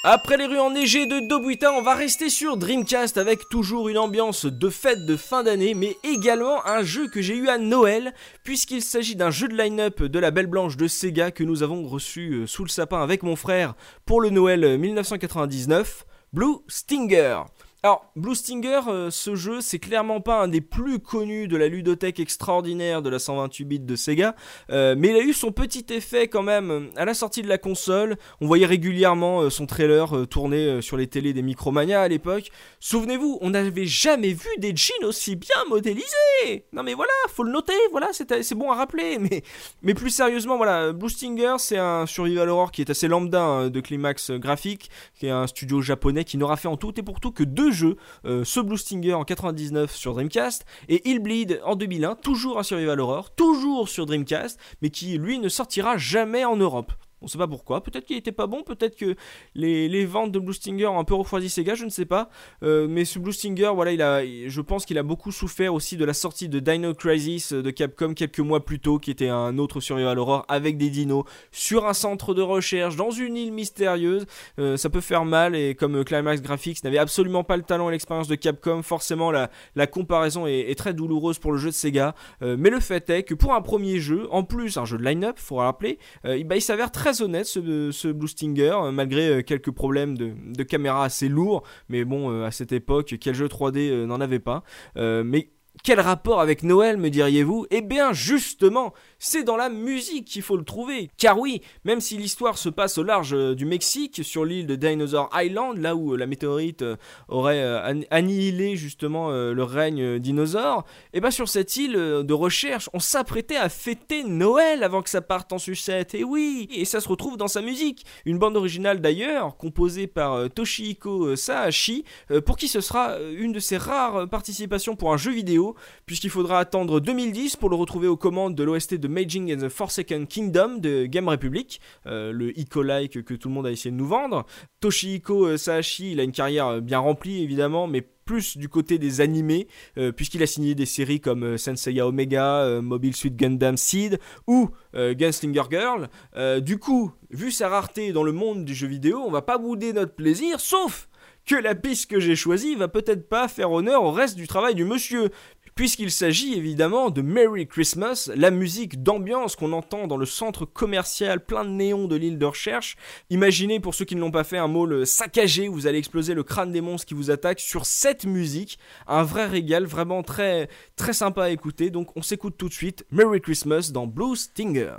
Après 0.06 0.36
les 0.36 0.48
rues 0.48 0.60
enneigées 0.60 1.06
de 1.06 1.22
Dobuita, 1.22 1.72
on 1.72 1.82
va 1.82 1.96
rester 1.96 2.30
sur 2.30 2.58
Dreamcast 2.58 3.18
avec 3.18 3.48
toujours 3.48 3.88
une 3.88 3.98
ambiance 3.98 4.46
de 4.46 4.70
fête 4.70 5.06
de 5.06 5.16
fin 5.16 5.44
d'année, 5.44 5.76
mais 5.76 5.96
également 6.04 6.68
un 6.68 6.82
jeu 6.82 7.08
que 7.08 7.22
j'ai 7.22 7.38
eu 7.38 7.48
à 7.48 7.58
Noël, 7.58 8.14
puisqu'il 8.44 8.82
s'agit 8.82 9.16
d'un 9.16 9.32
jeu 9.32 9.48
de 9.48 9.56
line-up 9.56 10.04
de 10.04 10.20
la 10.20 10.32
Belle 10.32 10.48
Blanche 10.48 10.76
de 10.76 10.88
Sega 10.90 11.32
que 11.32 11.46
nous 11.46 11.64
avons 11.64 11.88
reçu 11.88 12.34
euh, 12.34 12.48
sous 12.48 12.66
le 12.66 12.70
sapin 12.70 13.02
avec 13.02 13.24
mon 13.24 13.38
frère 13.38 13.76
pour 14.06 14.20
le 14.20 14.30
Noël 14.30 14.78
1999, 14.78 16.06
Blue 16.34 16.58
Stinger. 16.68 17.44
Alors, 17.86 18.10
Blue 18.16 18.34
Stinger, 18.34 18.80
euh, 18.88 19.12
ce 19.12 19.36
jeu, 19.36 19.60
c'est 19.60 19.78
clairement 19.78 20.22
pas 20.22 20.42
un 20.42 20.48
des 20.48 20.62
plus 20.62 21.00
connus 21.00 21.50
de 21.50 21.58
la 21.58 21.68
ludothèque 21.68 22.22
extraordinaire 22.22 23.02
de 23.02 23.10
la 23.10 23.20
128 23.20 23.66
bits 23.66 23.80
de 23.82 23.98
Sega, 23.98 24.38
euh, 24.70 24.96
mais 24.98 25.10
il 25.10 25.16
a 25.18 25.20
eu 25.20 25.34
son 25.34 25.52
petit 25.52 25.86
effet 25.90 26.30
quand 26.30 26.44
même 26.44 26.72
euh, 26.72 26.90
à 26.96 27.04
la 27.04 27.14
sortie 27.14 27.42
de 27.42 27.50
la 27.50 27.58
console. 27.58 28.16
On 28.40 28.48
voyait 28.48 28.66
régulièrement 28.66 29.50
son 29.50 29.66
trailer 29.66 30.26
tourner 30.30 30.82
sur 30.82 30.96
les 30.96 31.08
télés 31.08 31.34
des 31.34 31.42
Micromania 31.42 32.02
à 32.02 32.08
l'époque. 32.08 32.52
Souvenez-vous, 32.80 33.40
on 33.42 33.50
n'avait 33.50 33.86
jamais 33.86 34.32
vu 34.32 34.48
des 34.60 34.74
jeans 34.74 35.04
aussi 35.04 35.36
bien 35.36 35.66
modélisés. 35.68 36.66
Non 36.72 36.84
mais 36.84 36.94
voilà, 36.94 37.12
faut 37.28 37.44
le 37.44 37.52
noter, 37.52 37.74
voilà, 37.92 38.12
c'est 38.14 38.56
bon 38.56 38.72
à 38.72 38.76
rappeler. 38.76 39.18
Mais, 39.24 39.44
mais 39.82 39.94
plus 39.94 40.10
sérieusement, 40.10 40.58
voilà, 40.58 40.92
Blue 40.92 41.10
Stinger, 41.10 41.56
c'est 41.58 41.78
un 41.78 42.06
survival 42.06 42.50
horror 42.50 42.72
qui 42.72 42.82
est 42.82 42.90
assez 42.90 43.08
lambda 43.08 43.42
hein, 43.42 43.70
de 43.70 43.80
climax 43.80 44.32
graphique, 44.32 44.90
qui 45.18 45.28
est 45.28 45.32
un 45.32 45.48
studio 45.48 45.82
japonais 45.82 46.24
qui 46.24 46.38
n'aura 46.38 46.56
fait 46.58 46.68
en 46.68 46.78
tout 46.78 46.98
et 46.98 47.04
pour 47.04 47.20
tout 47.20 47.32
que 47.32 47.44
deux 47.44 47.73
jeux, 47.74 47.98
euh, 48.26 48.44
ce 48.44 48.60
Blue 48.60 48.78
Stinger 48.78 49.14
en 49.14 49.24
99 49.24 49.96
sur 49.96 50.14
Dreamcast 50.14 50.66
et 50.90 51.20
Bleed 51.20 51.62
en 51.66 51.76
2001, 51.76 52.16
toujours 52.16 52.60
un 52.60 52.64
survival 52.64 53.00
horror, 53.00 53.34
toujours 53.36 53.90
sur 53.90 54.06
Dreamcast, 54.06 54.60
mais 54.82 54.90
qui 54.90 55.18
lui 55.18 55.40
ne 55.40 55.50
sortira 55.50 55.98
jamais 55.98 56.46
en 56.46 56.56
Europe. 56.56 56.94
On 57.24 57.28
sait 57.28 57.38
pas 57.38 57.48
pourquoi. 57.48 57.82
Peut-être 57.82 58.06
qu'il 58.06 58.18
était 58.18 58.34
pas 58.34 58.48
bon, 58.48 58.64
peut-être 58.64 58.98
que 58.98 59.16
les, 59.56 60.06
ventes 60.06 60.34
de 60.34 60.40
Blue 60.40 60.54
Stinger 60.54 60.88
ont 60.88 61.00
un 61.00 61.06
peu 61.06 61.16
refroidi 61.16 61.50
Sega, 61.50 61.74
je 61.74 61.86
ne 61.86 61.90
sais 61.90 62.06
pas. 62.06 62.30
Euh, 62.64 62.88
mais 62.90 63.06
ce 63.06 63.18
Blue 63.18 63.32
Stinger, 63.32 63.72
voilà, 63.74 63.94
il 63.94 64.02
a, 64.02 64.24
je 64.26 64.62
pense 64.62 64.86
qu'il 64.86 64.98
a 64.98 65.04
beaucoup 65.04 65.32
souffert 65.32 65.74
aussi 65.74 65.96
de 65.96 66.04
la 66.04 66.14
sortie 66.14 66.50
de 66.50 66.60
Dino 66.60 66.94
Crisis 66.94 67.54
de 67.54 67.72
Capcom 67.72 68.14
quelques 68.14 68.40
mois 68.40 68.66
plus 68.66 68.80
tôt, 68.80 69.00
qui 69.00 69.10
était 69.10 69.30
un 69.30 69.58
autre 69.58 69.80
survival 69.80 70.20
horror 70.20 70.46
avec 70.50 70.78
des 70.78 70.90
dinos 70.90 71.24
sur 71.52 71.86
un 71.86 71.94
centre 71.94 72.34
de 72.34 72.42
recherche 72.42 72.98
dans 72.98 73.12
une 73.12 73.38
île 73.38 73.54
mystérieuse. 73.54 74.26
Euh, 74.60 74.76
ça 74.76 74.90
peut 74.90 75.02
faire 75.02 75.24
mal 75.24 75.56
et 75.56 75.76
comme 75.76 76.04
Climax 76.04 76.42
Graphics 76.42 76.84
n'avait 76.84 76.98
absolument 76.98 77.46
pas 77.46 77.56
le 77.56 77.64
talent 77.64 77.88
et 77.88 77.94
l'expérience 77.94 78.28
de 78.28 78.36
Capcom, 78.36 78.82
forcément 78.84 79.32
la, 79.32 79.50
la 79.76 79.88
comparaison 79.88 80.46
est, 80.46 80.78
très 80.78 80.94
douloureuse 80.94 81.40
pour 81.40 81.54
le 81.54 81.58
jeu 81.58 81.70
de 81.70 81.76
Sega. 81.76 82.16
Euh, 82.42 82.58
mais 82.60 82.70
le 82.70 82.82
fait 82.82 83.10
est 83.10 83.24
que 83.24 83.34
pour 83.34 83.54
un 83.54 83.62
premier 83.62 84.00
jeu, 84.00 84.28
en 84.32 84.44
plus 84.44 84.78
un 84.78 84.86
jeu 84.86 84.98
de 84.98 85.04
line-up, 85.04 85.38
faut 85.38 85.58
rappeler, 85.58 86.00
bah, 86.24 86.56
il 86.56 86.62
s'avère 86.62 86.92
très 86.92 87.13
honnête 87.22 87.46
ce, 87.46 88.12
Blue 88.12 88.28
Stinger, 88.28 88.76
euh, 88.84 88.92
malgré 88.92 89.30
euh, 89.30 89.42
quelques 89.42 89.72
problèmes 89.72 90.18
de, 90.18 90.64
caméra 90.64 91.04
assez 91.06 91.30
lourds. 91.30 91.64
Mais 91.90 92.06
bon, 92.06 92.32
euh, 92.32 92.46
à 92.46 92.52
cette 92.52 92.72
époque, 92.72 93.16
quel 93.20 93.36
jeu 93.36 93.48
3D 93.48 94.06
n'en 94.06 94.22
avait 94.22 94.40
pas 94.40 94.64
Mais 94.96 95.50
quel 95.84 96.00
rapport 96.00 96.40
avec 96.40 96.64
Noël, 96.64 96.98
me 96.98 97.10
diriez-vous? 97.10 97.66
Eh 97.72 97.82
bien, 97.82 98.14
justement, 98.14 98.94
c'est 99.24 99.44
dans 99.44 99.56
la 99.56 99.70
musique 99.70 100.26
qu'il 100.26 100.42
faut 100.42 100.58
le 100.58 100.66
trouver. 100.66 101.10
Car 101.18 101.40
oui, 101.40 101.62
même 101.86 102.02
si 102.02 102.18
l'histoire 102.18 102.58
se 102.58 102.68
passe 102.68 102.98
au 102.98 103.04
large 103.04 103.34
euh, 103.34 103.56
du 103.56 103.66
Mexique, 103.66 104.22
sur 104.22 104.44
l'île 104.44 104.68
de 104.68 104.76
Dinosaur 104.76 105.30
Island, 105.34 105.78
là 105.78 105.96
où 105.96 106.14
euh, 106.14 106.18
la 106.18 106.26
météorite 106.26 106.82
euh, 106.82 106.98
aurait 107.30 107.64
annihilé 108.12 108.76
justement 108.76 109.32
le 109.32 109.64
règne 109.64 110.20
dinosaure, 110.20 110.84
et 111.14 111.18
eh 111.18 111.22
bien 111.22 111.32
sur 111.32 111.48
cette 111.48 111.78
île 111.78 111.94
de 111.94 112.34
recherche, 112.34 112.90
on 112.94 113.00
s'apprêtait 113.00 113.56
à 113.56 113.70
fêter 113.70 114.24
Noël 114.24 114.84
avant 114.84 115.02
que 115.02 115.10
ça 115.10 115.22
parte 115.22 115.54
en 115.54 115.58
sucette. 115.58 116.16
Et 116.16 116.24
oui, 116.24 116.68
et 116.76 116.84
ça 116.84 117.00
se 117.00 117.08
retrouve 117.08 117.38
dans 117.38 117.48
sa 117.48 117.62
musique. 117.62 118.06
Une 118.26 118.38
bande 118.38 118.58
originale 118.58 119.00
d'ailleurs, 119.00 119.56
composée 119.56 120.08
par 120.08 120.50
Toshihiko 120.50 121.36
Sahashi, 121.36 122.04
pour 122.46 122.58
qui 122.58 122.68
ce 122.68 122.82
sera 122.82 123.18
une 123.20 123.54
de 123.54 123.60
ses 123.60 123.78
rares 123.78 124.28
participations 124.28 124.96
pour 124.96 125.14
un 125.14 125.18
jeu 125.18 125.32
vidéo 125.32 125.76
puisqu'il 126.06 126.30
faudra 126.30 126.60
attendre 126.60 127.00
2010 127.00 127.56
pour 127.56 127.70
le 127.70 127.76
retrouver 127.76 128.08
aux 128.08 128.18
commandes 128.18 128.56
de 128.56 128.64
l'OST 128.64 128.96
de 128.96 129.08
Maging 129.14 129.54
and 129.54 129.60
the 129.66 129.70
Forsaken 129.70 130.26
Kingdom 130.26 130.80
de 130.80 131.06
Game 131.06 131.30
Republic, 131.30 131.80
euh, 132.08 132.32
le 132.32 132.58
Ico-like 132.58 133.24
que 133.24 133.34
tout 133.34 133.48
le 133.48 133.54
monde 133.54 133.68
a 133.68 133.72
essayé 133.72 133.92
de 133.92 133.96
nous 133.96 134.08
vendre. 134.08 134.46
Toshihiko 134.80 135.46
euh, 135.46 135.58
Sahashi, 135.58 136.12
il 136.12 136.20
a 136.20 136.24
une 136.24 136.32
carrière 136.32 136.68
euh, 136.68 136.82
bien 136.82 137.00
remplie 137.00 137.44
évidemment, 137.44 137.88
mais 137.88 138.02
plus 138.02 138.58
du 138.58 138.70
côté 138.70 139.00
des 139.00 139.20
animés, 139.20 139.68
puisqu'il 140.16 140.42
a 140.44 140.48
signé 140.48 140.76
des 140.76 140.86
séries 140.86 141.20
comme 141.20 141.58
Senseiya 141.58 142.08
Omega, 142.08 142.80
Mobile 142.82 143.14
Suit 143.18 143.32
Gundam 143.32 143.76
Seed 143.76 144.18
ou 144.48 144.70
Gunslinger 144.94 145.64
Girl. 145.70 146.62
du 146.62 146.78
coup, 146.78 147.12
vu 147.32 147.52
sa 147.52 147.68
rareté 147.68 148.14
dans 148.14 148.24
le 148.24 148.32
monde 148.32 148.64
du 148.64 148.74
jeu 148.74 148.88
vidéo, 148.88 149.22
on 149.28 149.30
va 149.30 149.42
pas 149.42 149.58
bouder 149.58 149.92
notre 149.92 150.16
plaisir, 150.16 150.62
sauf 150.62 151.10
que 151.46 151.56
la 151.56 151.76
piste 151.76 152.10
que 152.10 152.20
j'ai 152.20 152.36
choisie 152.36 152.76
va 152.76 152.88
peut-être 152.88 153.28
pas 153.28 153.48
faire 153.48 153.72
honneur 153.72 154.04
au 154.04 154.12
reste 154.12 154.36
du 154.36 154.48
travail 154.48 154.76
du 154.76 154.86
monsieur, 154.86 155.30
puisqu'il 155.76 156.12
s'agit 156.12 156.54
évidemment 156.54 157.10
de 157.10 157.22
Merry 157.22 157.68
Christmas, 157.68 158.30
la 158.36 158.52
musique 158.52 159.04
d'ambiance 159.04 159.56
qu'on 159.56 159.74
entend 159.74 160.08
dans 160.08 160.18
le 160.18 160.26
centre 160.26 160.66
commercial 160.66 161.44
plein 161.44 161.66
de 161.66 161.70
néons 161.70 162.08
de 162.08 162.16
l'île 162.16 162.38
de 162.38 162.46
recherche. 162.46 162.96
Imaginez 163.30 163.80
pour 163.80 163.94
ceux 163.96 164.06
qui 164.06 164.16
ne 164.16 164.22
l'ont 164.22 164.32
pas 164.32 164.44
fait 164.44 164.58
un 164.58 164.68
mot 164.68 165.06
saccagé 165.06 165.70
où 165.70 165.74
vous 165.74 165.88
allez 165.88 165.98
exploser 165.98 166.34
le 166.34 166.44
crâne 166.44 166.72
des 166.72 166.82
monstres 166.82 167.08
qui 167.08 167.14
vous 167.14 167.32
attaquent 167.32 167.60
sur 167.60 167.86
cette 167.86 168.26
musique, 168.26 168.78
un 169.08 169.24
vrai 169.24 169.48
régal, 169.48 169.86
vraiment 169.86 170.24
très 170.24 170.70
très 170.96 171.14
sympa 171.14 171.46
à 171.46 171.50
écouter. 171.50 171.90
Donc 171.90 172.16
on 172.16 172.22
s'écoute 172.22 172.56
tout 172.58 172.70
de 172.70 172.74
suite 172.74 173.06
Merry 173.12 173.42
Christmas 173.42 173.92
dans 173.92 174.08
Blue 174.08 174.36
Stinger. 174.36 174.98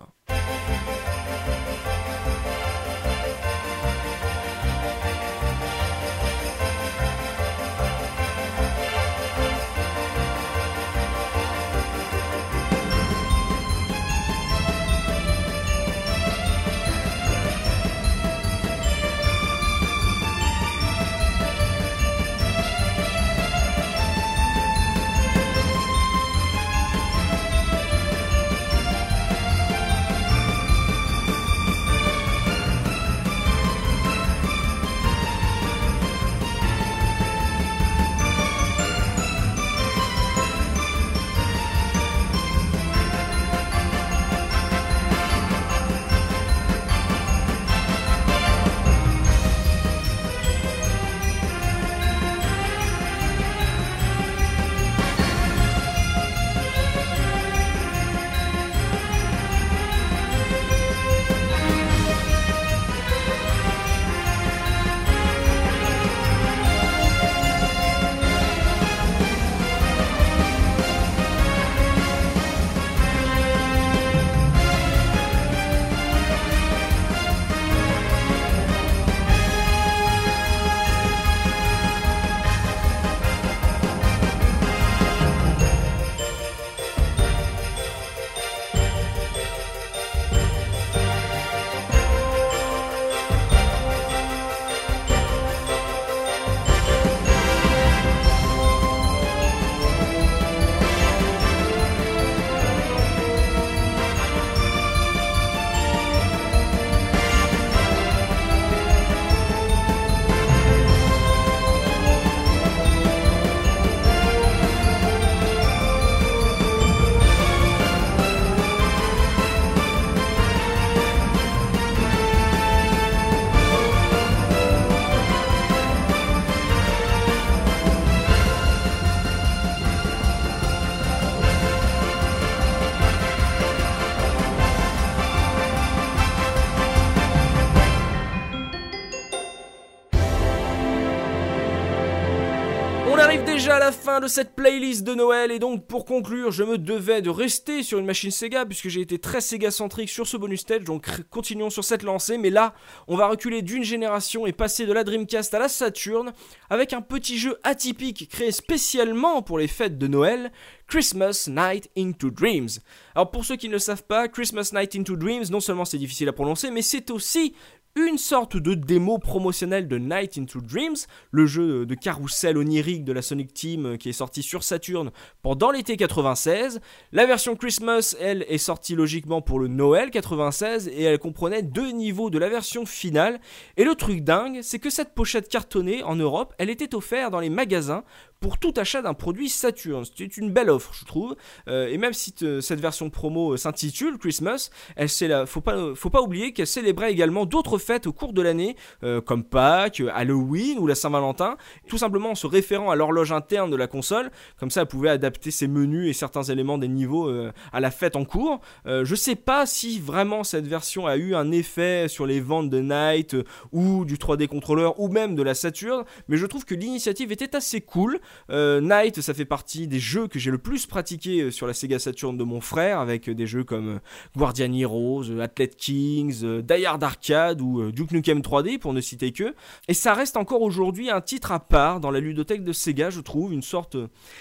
De 144.21 144.29
cette 144.29 144.55
playlist 144.55 145.03
de 145.03 145.15
Noël 145.15 145.51
et 145.51 145.59
donc 145.59 145.87
pour 145.87 146.05
conclure, 146.05 146.53
je 146.53 146.63
me 146.63 146.79
devais 146.79 147.23
de 147.23 147.31
rester 147.31 147.83
sur 147.83 147.99
une 147.99 148.07
machine 148.07 148.31
Sega 148.31 148.65
puisque 148.65 148.89
j'ai 148.89 149.01
été 149.01 149.19
très 149.19 149.41
Sega 149.41 149.71
centrique 149.71 150.09
sur 150.09 150.27
ce 150.27 150.37
bonus 150.37 150.61
stage, 150.61 150.85
donc 150.85 151.09
continuons 151.31 151.71
sur 151.71 151.85
cette 151.85 152.03
lancée. 152.03 152.39
Mais 152.39 152.51
là, 152.51 152.75
on 153.09 153.17
va 153.17 153.27
reculer 153.27 153.63
d'une 153.63 153.83
génération 153.83 154.47
et 154.47 154.53
passer 154.53 154.87
de 154.87 154.93
la 154.93 155.05
Dreamcast 155.05 155.53
à 155.55 155.59
la 155.59 155.69
Saturn 155.69 156.33
avec 156.71 156.93
un 156.93 157.01
petit 157.01 157.39
jeu 157.39 157.59
atypique 157.65 158.29
créé 158.29 158.53
spécialement 158.53 159.43
pour 159.43 159.59
les 159.59 159.69
fêtes 159.69 159.99
de 159.99 160.07
Noël, 160.07 160.53
Christmas 160.87 161.49
Night 161.49 161.91
into 161.97 162.31
Dreams. 162.31 162.69
Alors 163.15 163.31
pour 163.31 163.45
ceux 163.45 163.57
qui 163.57 163.69
ne 163.69 163.75
le 163.75 163.79
savent 163.79 164.05
pas, 164.05 164.29
Christmas 164.29 164.71
Night 164.73 164.97
into 164.97 165.17
Dreams, 165.17 165.45
non 165.51 165.61
seulement 165.61 165.85
c'est 165.85 165.99
difficile 165.99 166.29
à 166.29 166.33
prononcer, 166.33 166.71
mais 166.71 166.83
c'est 166.83 167.11
aussi 167.11 167.55
une 167.97 168.19
sorte 168.19 168.57
de 168.57 168.75
démo 168.75 169.19
promotionnelle 169.19 169.87
de 169.87 169.99
Night 169.99 170.37
into 170.37 170.61
Dreams, 170.61 170.97
le 171.31 171.47
jeu 171.47 171.87
de 171.87 171.95
carrousel 171.95 172.59
onirique 172.59 173.05
de 173.05 173.13
la 173.13 173.23
Sonic 173.23 173.55
Team 173.55 173.87
euh, 173.87 173.97
qui 173.97 174.09
est 174.09 174.13
sorti 174.13 174.43
sur 174.43 174.65
Saturn 174.65 175.13
pendant 175.43 175.71
l'été 175.71 175.97
96. 175.97 176.81
La 177.13 177.25
version 177.25 177.55
Christmas, 177.55 178.17
elle, 178.21 178.45
est 178.49 178.59
sortie 178.59 178.97
logiquement 178.97 179.43
pour 179.43 179.61
le 179.61 179.69
Noël 179.69 180.11
96 180.11 180.89
et 180.89 181.03
elle 181.03 181.21
comprenait 181.21 181.63
deux 181.63 181.93
niveaux 181.93 182.31
de 182.31 182.39
la 182.39 182.49
version 182.49 182.85
finale. 182.85 183.41
Et 183.77 183.85
le 183.85 183.95
truc 183.95 184.25
dingue, 184.25 184.59
c'est 184.63 184.81
que 184.81 184.91
cette 184.91 185.15
pochette 185.15 185.49
cartonnée 185.49 186.03
en 186.03 186.17
Europe, 186.17 186.53
elle 186.59 186.71
était 186.71 186.97
offerte 186.97 187.31
dans 187.31 187.41
les 187.41 187.51
magasins 187.51 188.03
pour 188.45 188.59
tout 188.59 188.75
achat 188.77 189.01
d'un 189.01 189.15
produit 189.15 189.49
Saturn. 189.49 190.05
C'était 190.05 190.27
une 190.27 190.51
belle 190.51 190.69
offre, 190.69 190.93
je 190.93 191.07
trouve. 191.07 191.35
Euh, 191.67 191.89
et 191.89 191.97
même 191.97 192.13
si 192.13 192.35
cette 192.61 192.79
version 192.79 193.09
promo 193.09 193.55
euh, 193.55 193.57
s'intitule 193.57 194.19
Christmas, 194.19 194.69
elle 194.97 195.09
la, 195.23 195.47
faut 195.47 195.63
pas, 195.63 195.95
faut 195.95 196.11
pas 196.11 196.21
oublier 196.21 196.53
qu'elle 196.53 196.67
célébrait 196.67 197.11
également 197.11 197.47
d'autres 197.47 197.79
fêtes 197.79 198.07
au 198.07 198.13
cours 198.13 198.35
de 198.35 198.43
l'année, 198.43 198.77
euh, 199.03 199.23
comme 199.23 199.45
Pâques, 199.45 200.03
Halloween 200.13 200.79
ou 200.79 200.87
la 200.87 200.95
Saint-Valentin, 200.95 201.57
tout 201.89 201.97
simplement 201.97 202.33
en 202.33 202.35
se 202.35 202.47
référant 202.47 202.91
à 202.91 202.97
l'horloge 202.97 203.33
interne 203.33 203.71
de 203.71 203.77
la 203.77 203.87
console. 203.87 204.31
Comme 204.61 204.71
ça, 204.71 204.83
elle 204.83 204.89
pouvait 204.89 205.09
adapter 205.09 205.51
ses 205.51 205.67
menus 205.67 206.11
et 206.11 206.13
certains 206.13 206.43
éléments 206.43 206.77
des 206.77 206.89
niveaux 206.89 207.35
à 207.73 207.81
la 207.81 207.91
fête 207.91 208.15
en 208.15 208.27
cours. 208.27 208.61
je 208.85 209.15
sais 209.15 209.37
pas 209.37 209.65
si 209.65 209.99
vraiment 209.99 210.45
cette 210.45 210.67
version 210.67 211.07
a 211.07 211.17
eu 211.17 211.35
un 211.35 211.51
effet 211.51 212.09
sur 212.09 212.27
les 212.27 212.41
ventes 212.41 212.69
de 212.69 212.81
Night 212.81 213.37
ou 213.73 214.05
du 214.05 214.17
3D 214.17 214.49
contrôleur 214.49 215.01
ou 215.01 215.09
même 215.09 215.35
de 215.35 215.43
la 215.43 215.55
Saturn, 215.55 216.05
mais 216.29 216.37
je 216.37 216.45
trouve 216.45 216.67
que 216.67 216.75
l'initiative 216.75 217.33
était 217.33 217.57
assez 217.57 217.81
cool. 217.81 218.21
Euh, 218.51 218.81
Night, 218.81 219.21
ça 219.21 219.35
fait 219.35 219.45
partie 219.45 219.87
des 219.87 219.99
jeux 219.99 220.29
que 220.29 220.39
j'ai 220.39 220.51
le 220.51 220.59
plus 220.59 220.87
pratiqué 220.87 221.43
euh, 221.43 221.51
sur 221.51 221.67
la 221.67 221.75
Sega 221.75 221.99
Saturn 221.99 222.37
de 222.37 222.45
mon 222.45 222.61
frère, 222.61 223.01
avec 223.01 223.29
euh, 223.29 223.35
des 223.35 223.47
jeux 223.47 223.65
comme 223.65 224.01
Guardian 224.37 224.73
Heroes, 224.73 225.41
Athlete 225.41 225.77
Kings, 225.77 226.61
Die 226.63 226.87
Arcade 226.87 227.61
ou 227.61 227.91
Duke 227.91 228.13
Nukem 228.13 228.41
3D, 228.41 228.79
pour 228.79 228.93
ne 228.93 229.01
citer 229.01 229.33
que. 229.33 229.55
Et 229.89 229.95
ça 229.95 230.15
reste 230.15 230.37
encore 230.37 230.63
aujourd'hui 230.63 231.11
un 231.11 231.21
titre 231.21 231.53
à 231.53 231.61
part 231.61 232.01
dans 232.01 232.11
la 232.11 232.21
ludothèque 232.21 232.65
de 232.65 232.73
Sega, 232.73 233.11
je 233.11 233.21
trouve, 233.21 233.53
une 233.53 233.63
sorte, 233.63 233.97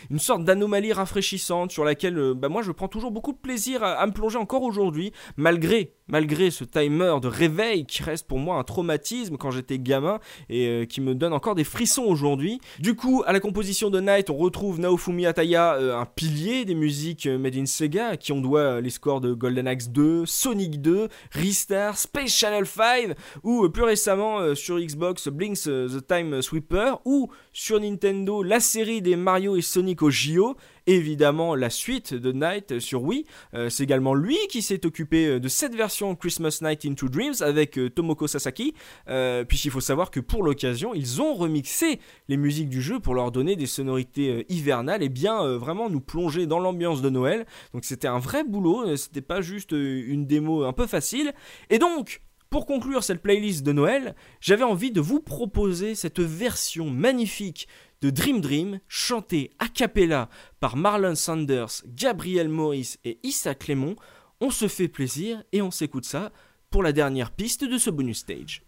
une 0.09 0.19
sorte 0.19 0.43
d'anomalie 0.43 0.93
rafraîchissante 0.93 1.71
sur 1.71 1.83
laquelle 1.83 2.33
bah, 2.35 2.49
moi 2.49 2.61
je 2.61 2.71
prends 2.71 2.87
toujours 2.87 3.11
beaucoup 3.11 3.33
de 3.33 3.37
plaisir 3.37 3.83
à 3.83 4.05
me 4.05 4.11
plonger 4.11 4.37
encore 4.37 4.63
aujourd'hui, 4.63 5.11
malgré 5.37 5.93
malgré 6.07 6.51
ce 6.51 6.63
timer 6.63 7.15
de 7.21 7.27
réveil 7.27 7.85
qui 7.85 8.03
reste 8.03 8.27
pour 8.27 8.39
moi 8.39 8.57
un 8.57 8.63
traumatisme 8.63 9.37
quand 9.37 9.51
j'étais 9.51 9.79
gamin 9.79 10.19
et 10.49 10.67
euh, 10.67 10.85
qui 10.85 11.01
me 11.01 11.15
donne 11.15 11.33
encore 11.33 11.55
des 11.55 11.63
frissons 11.63 12.03
aujourd'hui. 12.03 12.59
Du 12.79 12.95
coup, 12.95 13.23
à 13.25 13.33
la 13.33 13.39
composition 13.39 13.89
de 13.89 13.99
Night, 13.99 14.29
on 14.29 14.37
retrouve 14.37 14.79
Naofumi 14.79 15.25
Ataya, 15.25 15.75
euh, 15.75 15.97
un 15.97 16.05
pilier 16.05 16.65
des 16.65 16.75
musiques 16.75 17.27
euh, 17.27 17.37
made 17.37 17.55
in 17.55 17.65
Sega, 17.65 18.09
à 18.09 18.17
qui 18.17 18.31
on 18.31 18.41
doit 18.41 18.81
les 18.81 18.89
scores 18.89 19.21
de 19.21 19.33
Golden 19.33 19.67
Axe 19.67 19.89
2, 19.89 20.25
Sonic 20.25 20.81
2, 20.81 21.07
Ristar, 21.31 21.97
Space 21.97 22.35
Channel 22.35 22.65
5, 22.65 23.15
ou 23.43 23.69
plus 23.69 23.83
récemment 23.83 24.55
sur 24.55 24.79
Xbox 24.79 25.27
Blinks 25.27 25.63
the 25.63 26.05
Time 26.05 26.41
Sweeper, 26.41 26.99
ou 27.05 27.29
sur 27.51 27.79
Nintendo 27.79 28.43
la 28.43 28.59
série 28.59 29.01
des 29.01 29.15
Mario 29.15 29.55
et 29.55 29.61
Sonic 29.61 30.01
au 30.01 30.09
JO, 30.09 30.55
évidemment 30.87 31.55
la 31.55 31.69
suite 31.69 32.13
de 32.13 32.31
Night 32.31 32.79
sur 32.79 33.03
Wii. 33.03 33.25
Euh, 33.53 33.69
c'est 33.69 33.83
également 33.83 34.13
lui 34.13 34.37
qui 34.49 34.61
s'est 34.61 34.85
occupé 34.85 35.27
euh, 35.27 35.39
de 35.39 35.47
cette 35.47 35.75
version 35.75 36.15
Christmas 36.15 36.59
Night 36.61 36.85
into 36.85 37.09
Dreams 37.09 37.35
avec 37.41 37.77
euh, 37.77 37.89
Tomoko 37.89 38.27
Sasaki, 38.27 38.73
puisqu'il 39.47 39.71
faut 39.71 39.81
savoir 39.81 40.11
que 40.11 40.19
pour 40.19 40.43
l'occasion, 40.43 40.93
ils 40.93 41.21
ont 41.21 41.33
remixé 41.33 41.99
les 42.27 42.37
musiques 42.37 42.69
du 42.69 42.81
jeu 42.81 42.99
pour 42.99 43.15
leur 43.15 43.31
donner 43.31 43.55
des 43.55 43.65
sonorités 43.65 44.45
hivernales 44.49 45.03
et 45.03 45.09
bien 45.09 45.57
vraiment 45.57 45.89
nous 45.89 46.01
plonger 46.01 46.47
dans 46.47 46.59
l'ambiance 46.59 47.01
de 47.01 47.09
Noël. 47.09 47.45
Donc 47.73 47.85
c'était 47.85 48.07
un 48.07 48.19
vrai 48.19 48.43
boulot, 48.43 48.95
c'était 48.95 49.21
pas 49.21 49.41
juste 49.41 49.71
une 49.71 50.25
démo 50.25 50.63
un 50.63 50.73
peu 50.73 50.87
facile. 50.87 51.33
Et 51.69 51.79
donc, 51.79 52.21
pour 52.53 52.67
conclure 52.67 53.03
cette 53.03 53.23
playlist 53.23 53.63
de 53.63 53.71
Noël, 53.71 54.13
j'avais 54.39 54.63
envie 54.63 54.91
de 54.91 55.01
vous 55.01 55.19
proposer 55.19 55.95
cette 55.95 56.19
version 56.19 56.91
magnifique 56.91 57.67
de 58.03 58.11
Dream 58.11 58.41
Dream, 58.41 58.79
chanté 58.87 59.49
a 59.57 59.67
cappella 59.67 60.29
par 60.59 60.75
Marlon 60.75 61.15
Sanders, 61.15 61.81
Gabriel 61.87 62.49
Morris 62.49 62.97
et 63.05 63.17
Issa 63.23 63.55
Clément. 63.55 63.95
On 64.39 64.51
se 64.51 64.67
fait 64.67 64.87
plaisir 64.87 65.41
et 65.51 65.63
on 65.63 65.71
s'écoute 65.71 66.05
ça 66.05 66.31
pour 66.69 66.83
la 66.83 66.91
dernière 66.91 67.31
piste 67.31 67.63
de 67.63 67.79
ce 67.79 67.89
bonus 67.89 68.19
stage. 68.19 68.63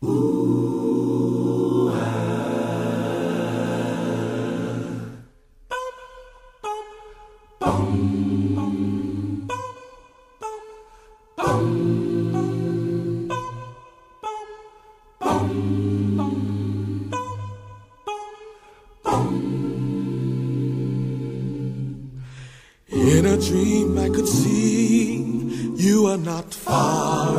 Dream 23.38 23.98
I 23.98 24.10
could 24.10 24.28
see 24.28 25.36
you 25.76 26.08
are 26.08 26.18
not 26.18 26.54
far 26.54 27.36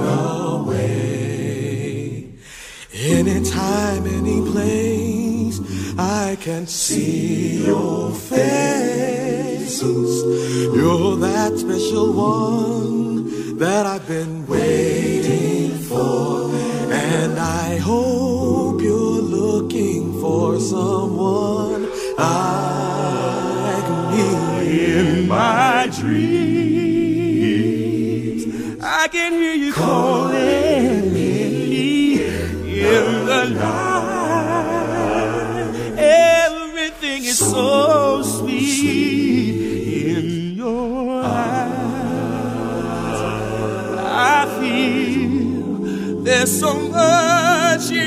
away. 0.61 2.33
Anytime, 2.93 4.07
any 4.07 4.41
place, 4.51 5.61
I 5.99 6.37
can 6.41 6.67
see 6.67 7.65
your 7.67 8.13
face. 8.13 9.83
You're 9.83 11.17
that 11.17 11.59
special 11.59 12.13
one 12.13 13.59
that 13.59 13.87
I've 13.87 14.07
been 14.07 14.47
waiting 14.47 15.79
for. 15.89 16.51
And 16.93 17.39
I 17.39 17.79
hope 17.79 18.81
you're 18.81 19.23
looking 19.39 20.21
for 20.21 20.61
someone 20.61 20.96
there's 46.47 46.61
so 46.61 46.75
much 46.79 47.91
inside. 47.91 48.07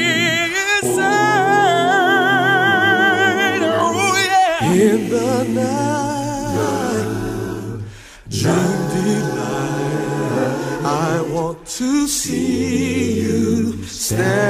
Oh 3.61 4.15
yeah. 4.25 4.71
In 4.71 5.09
the 5.09 5.43
night. 5.59 7.07
dream 8.29 8.79
delight. 8.93 10.05
I 10.85 11.21
want 11.33 11.65
to 11.65 12.07
see 12.07 13.21
you 13.21 13.83
standing 13.83 14.48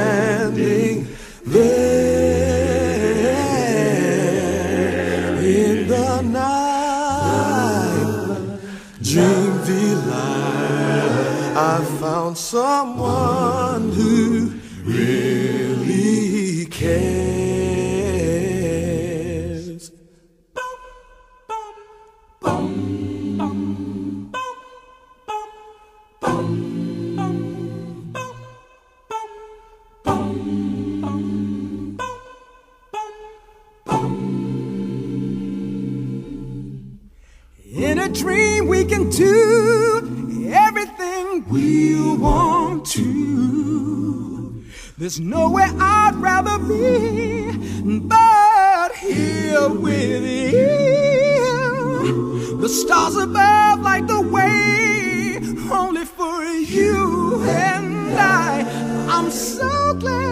dream 38.10 38.66
we 38.66 38.84
can 38.84 39.10
do 39.10 40.50
everything 40.52 41.44
we 41.48 41.94
want 42.16 42.86
to. 42.86 44.64
There's 44.98 45.18
nowhere 45.20 45.70
I'd 45.78 46.16
rather 46.16 46.58
be 46.58 47.52
but 48.00 48.94
here. 48.96 49.40
with 49.68 50.22
you. 50.52 51.48
The 52.60 52.68
stars 52.68 53.16
above 53.16 53.80
light 53.80 54.06
the 54.06 54.20
way, 54.20 55.40
only 55.72 56.04
for 56.04 56.44
you 56.44 57.42
and 57.44 58.18
I. 58.18 58.64
I'm 59.08 59.30
so 59.30 59.94
glad 59.94 60.29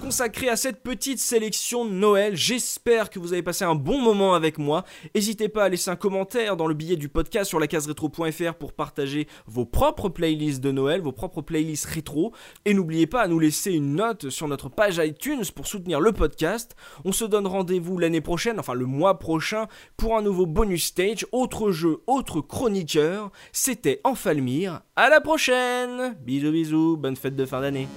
Consacré 0.10 0.50
à 0.50 0.56
cette 0.56 0.82
petite 0.82 1.20
sélection 1.20 1.86
de 1.86 1.92
Noël. 1.92 2.36
J'espère 2.36 3.12
que 3.12 3.20
vous 3.20 3.32
avez 3.34 3.44
passé 3.44 3.64
un 3.64 3.76
bon 3.76 4.02
moment 4.02 4.34
avec 4.34 4.58
moi. 4.58 4.84
N'hésitez 5.14 5.50
pas 5.50 5.66
à 5.66 5.70
laisser 5.70 5.92
un 5.92 5.96
commentaire 5.96 6.58
dans 6.58 6.66
le 6.66 6.74
billet 6.74 6.96
du 6.96 7.10
podcast 7.10 7.48
sur 7.48 7.60
la 7.60 7.68
case 7.68 7.86
rétro.fr 7.86 8.56
pour 8.56 8.74
partager 8.74 9.28
vos 9.46 9.66
propres 9.66 10.10
playlists 10.10 10.62
de 10.62 10.72
Noël, 10.72 11.02
vos 11.02 11.12
propres 11.12 11.44
playlists 11.44 11.86
rétro. 11.86 12.34
Et 12.66 12.74
n'oubliez 12.74 13.06
pas 13.06 13.22
à 13.22 13.28
nous 13.28 13.38
laisser 13.38 13.72
une 13.72 13.94
note 13.94 14.32
sur 14.32 14.48
notre 14.48 14.68
page 14.68 14.98
iTunes 14.98 15.46
pour 15.54 15.68
soutenir 15.68 16.00
le 16.00 16.12
podcast. 16.12 16.76
On 17.06 17.12
se 17.12 17.26
donne 17.26 17.46
rendez-vous 17.46 18.00
l'année 18.00 18.20
prochaine, 18.20 18.60
enfin 18.60 18.74
le 18.74 18.88
mois 18.88 19.20
prochain, 19.20 19.68
pour 19.96 20.18
un 20.18 20.24
nouveau 20.24 20.48
bonus 20.48 20.86
stage, 20.86 21.28
autre 21.32 21.70
jeu, 21.70 22.00
autre 22.08 22.42
chroniqueur. 22.42 23.32
C'était 23.52 24.02
Enfalmir. 24.04 24.82
À 24.96 25.12
la 25.12 25.22
prochaine 25.22 26.16
Bisous 26.26 26.52
bisous, 26.52 26.98
bonne 26.98 27.16
fête 27.16 27.36
de 27.36 27.46
fin 27.46 27.62
d'année 27.62 27.88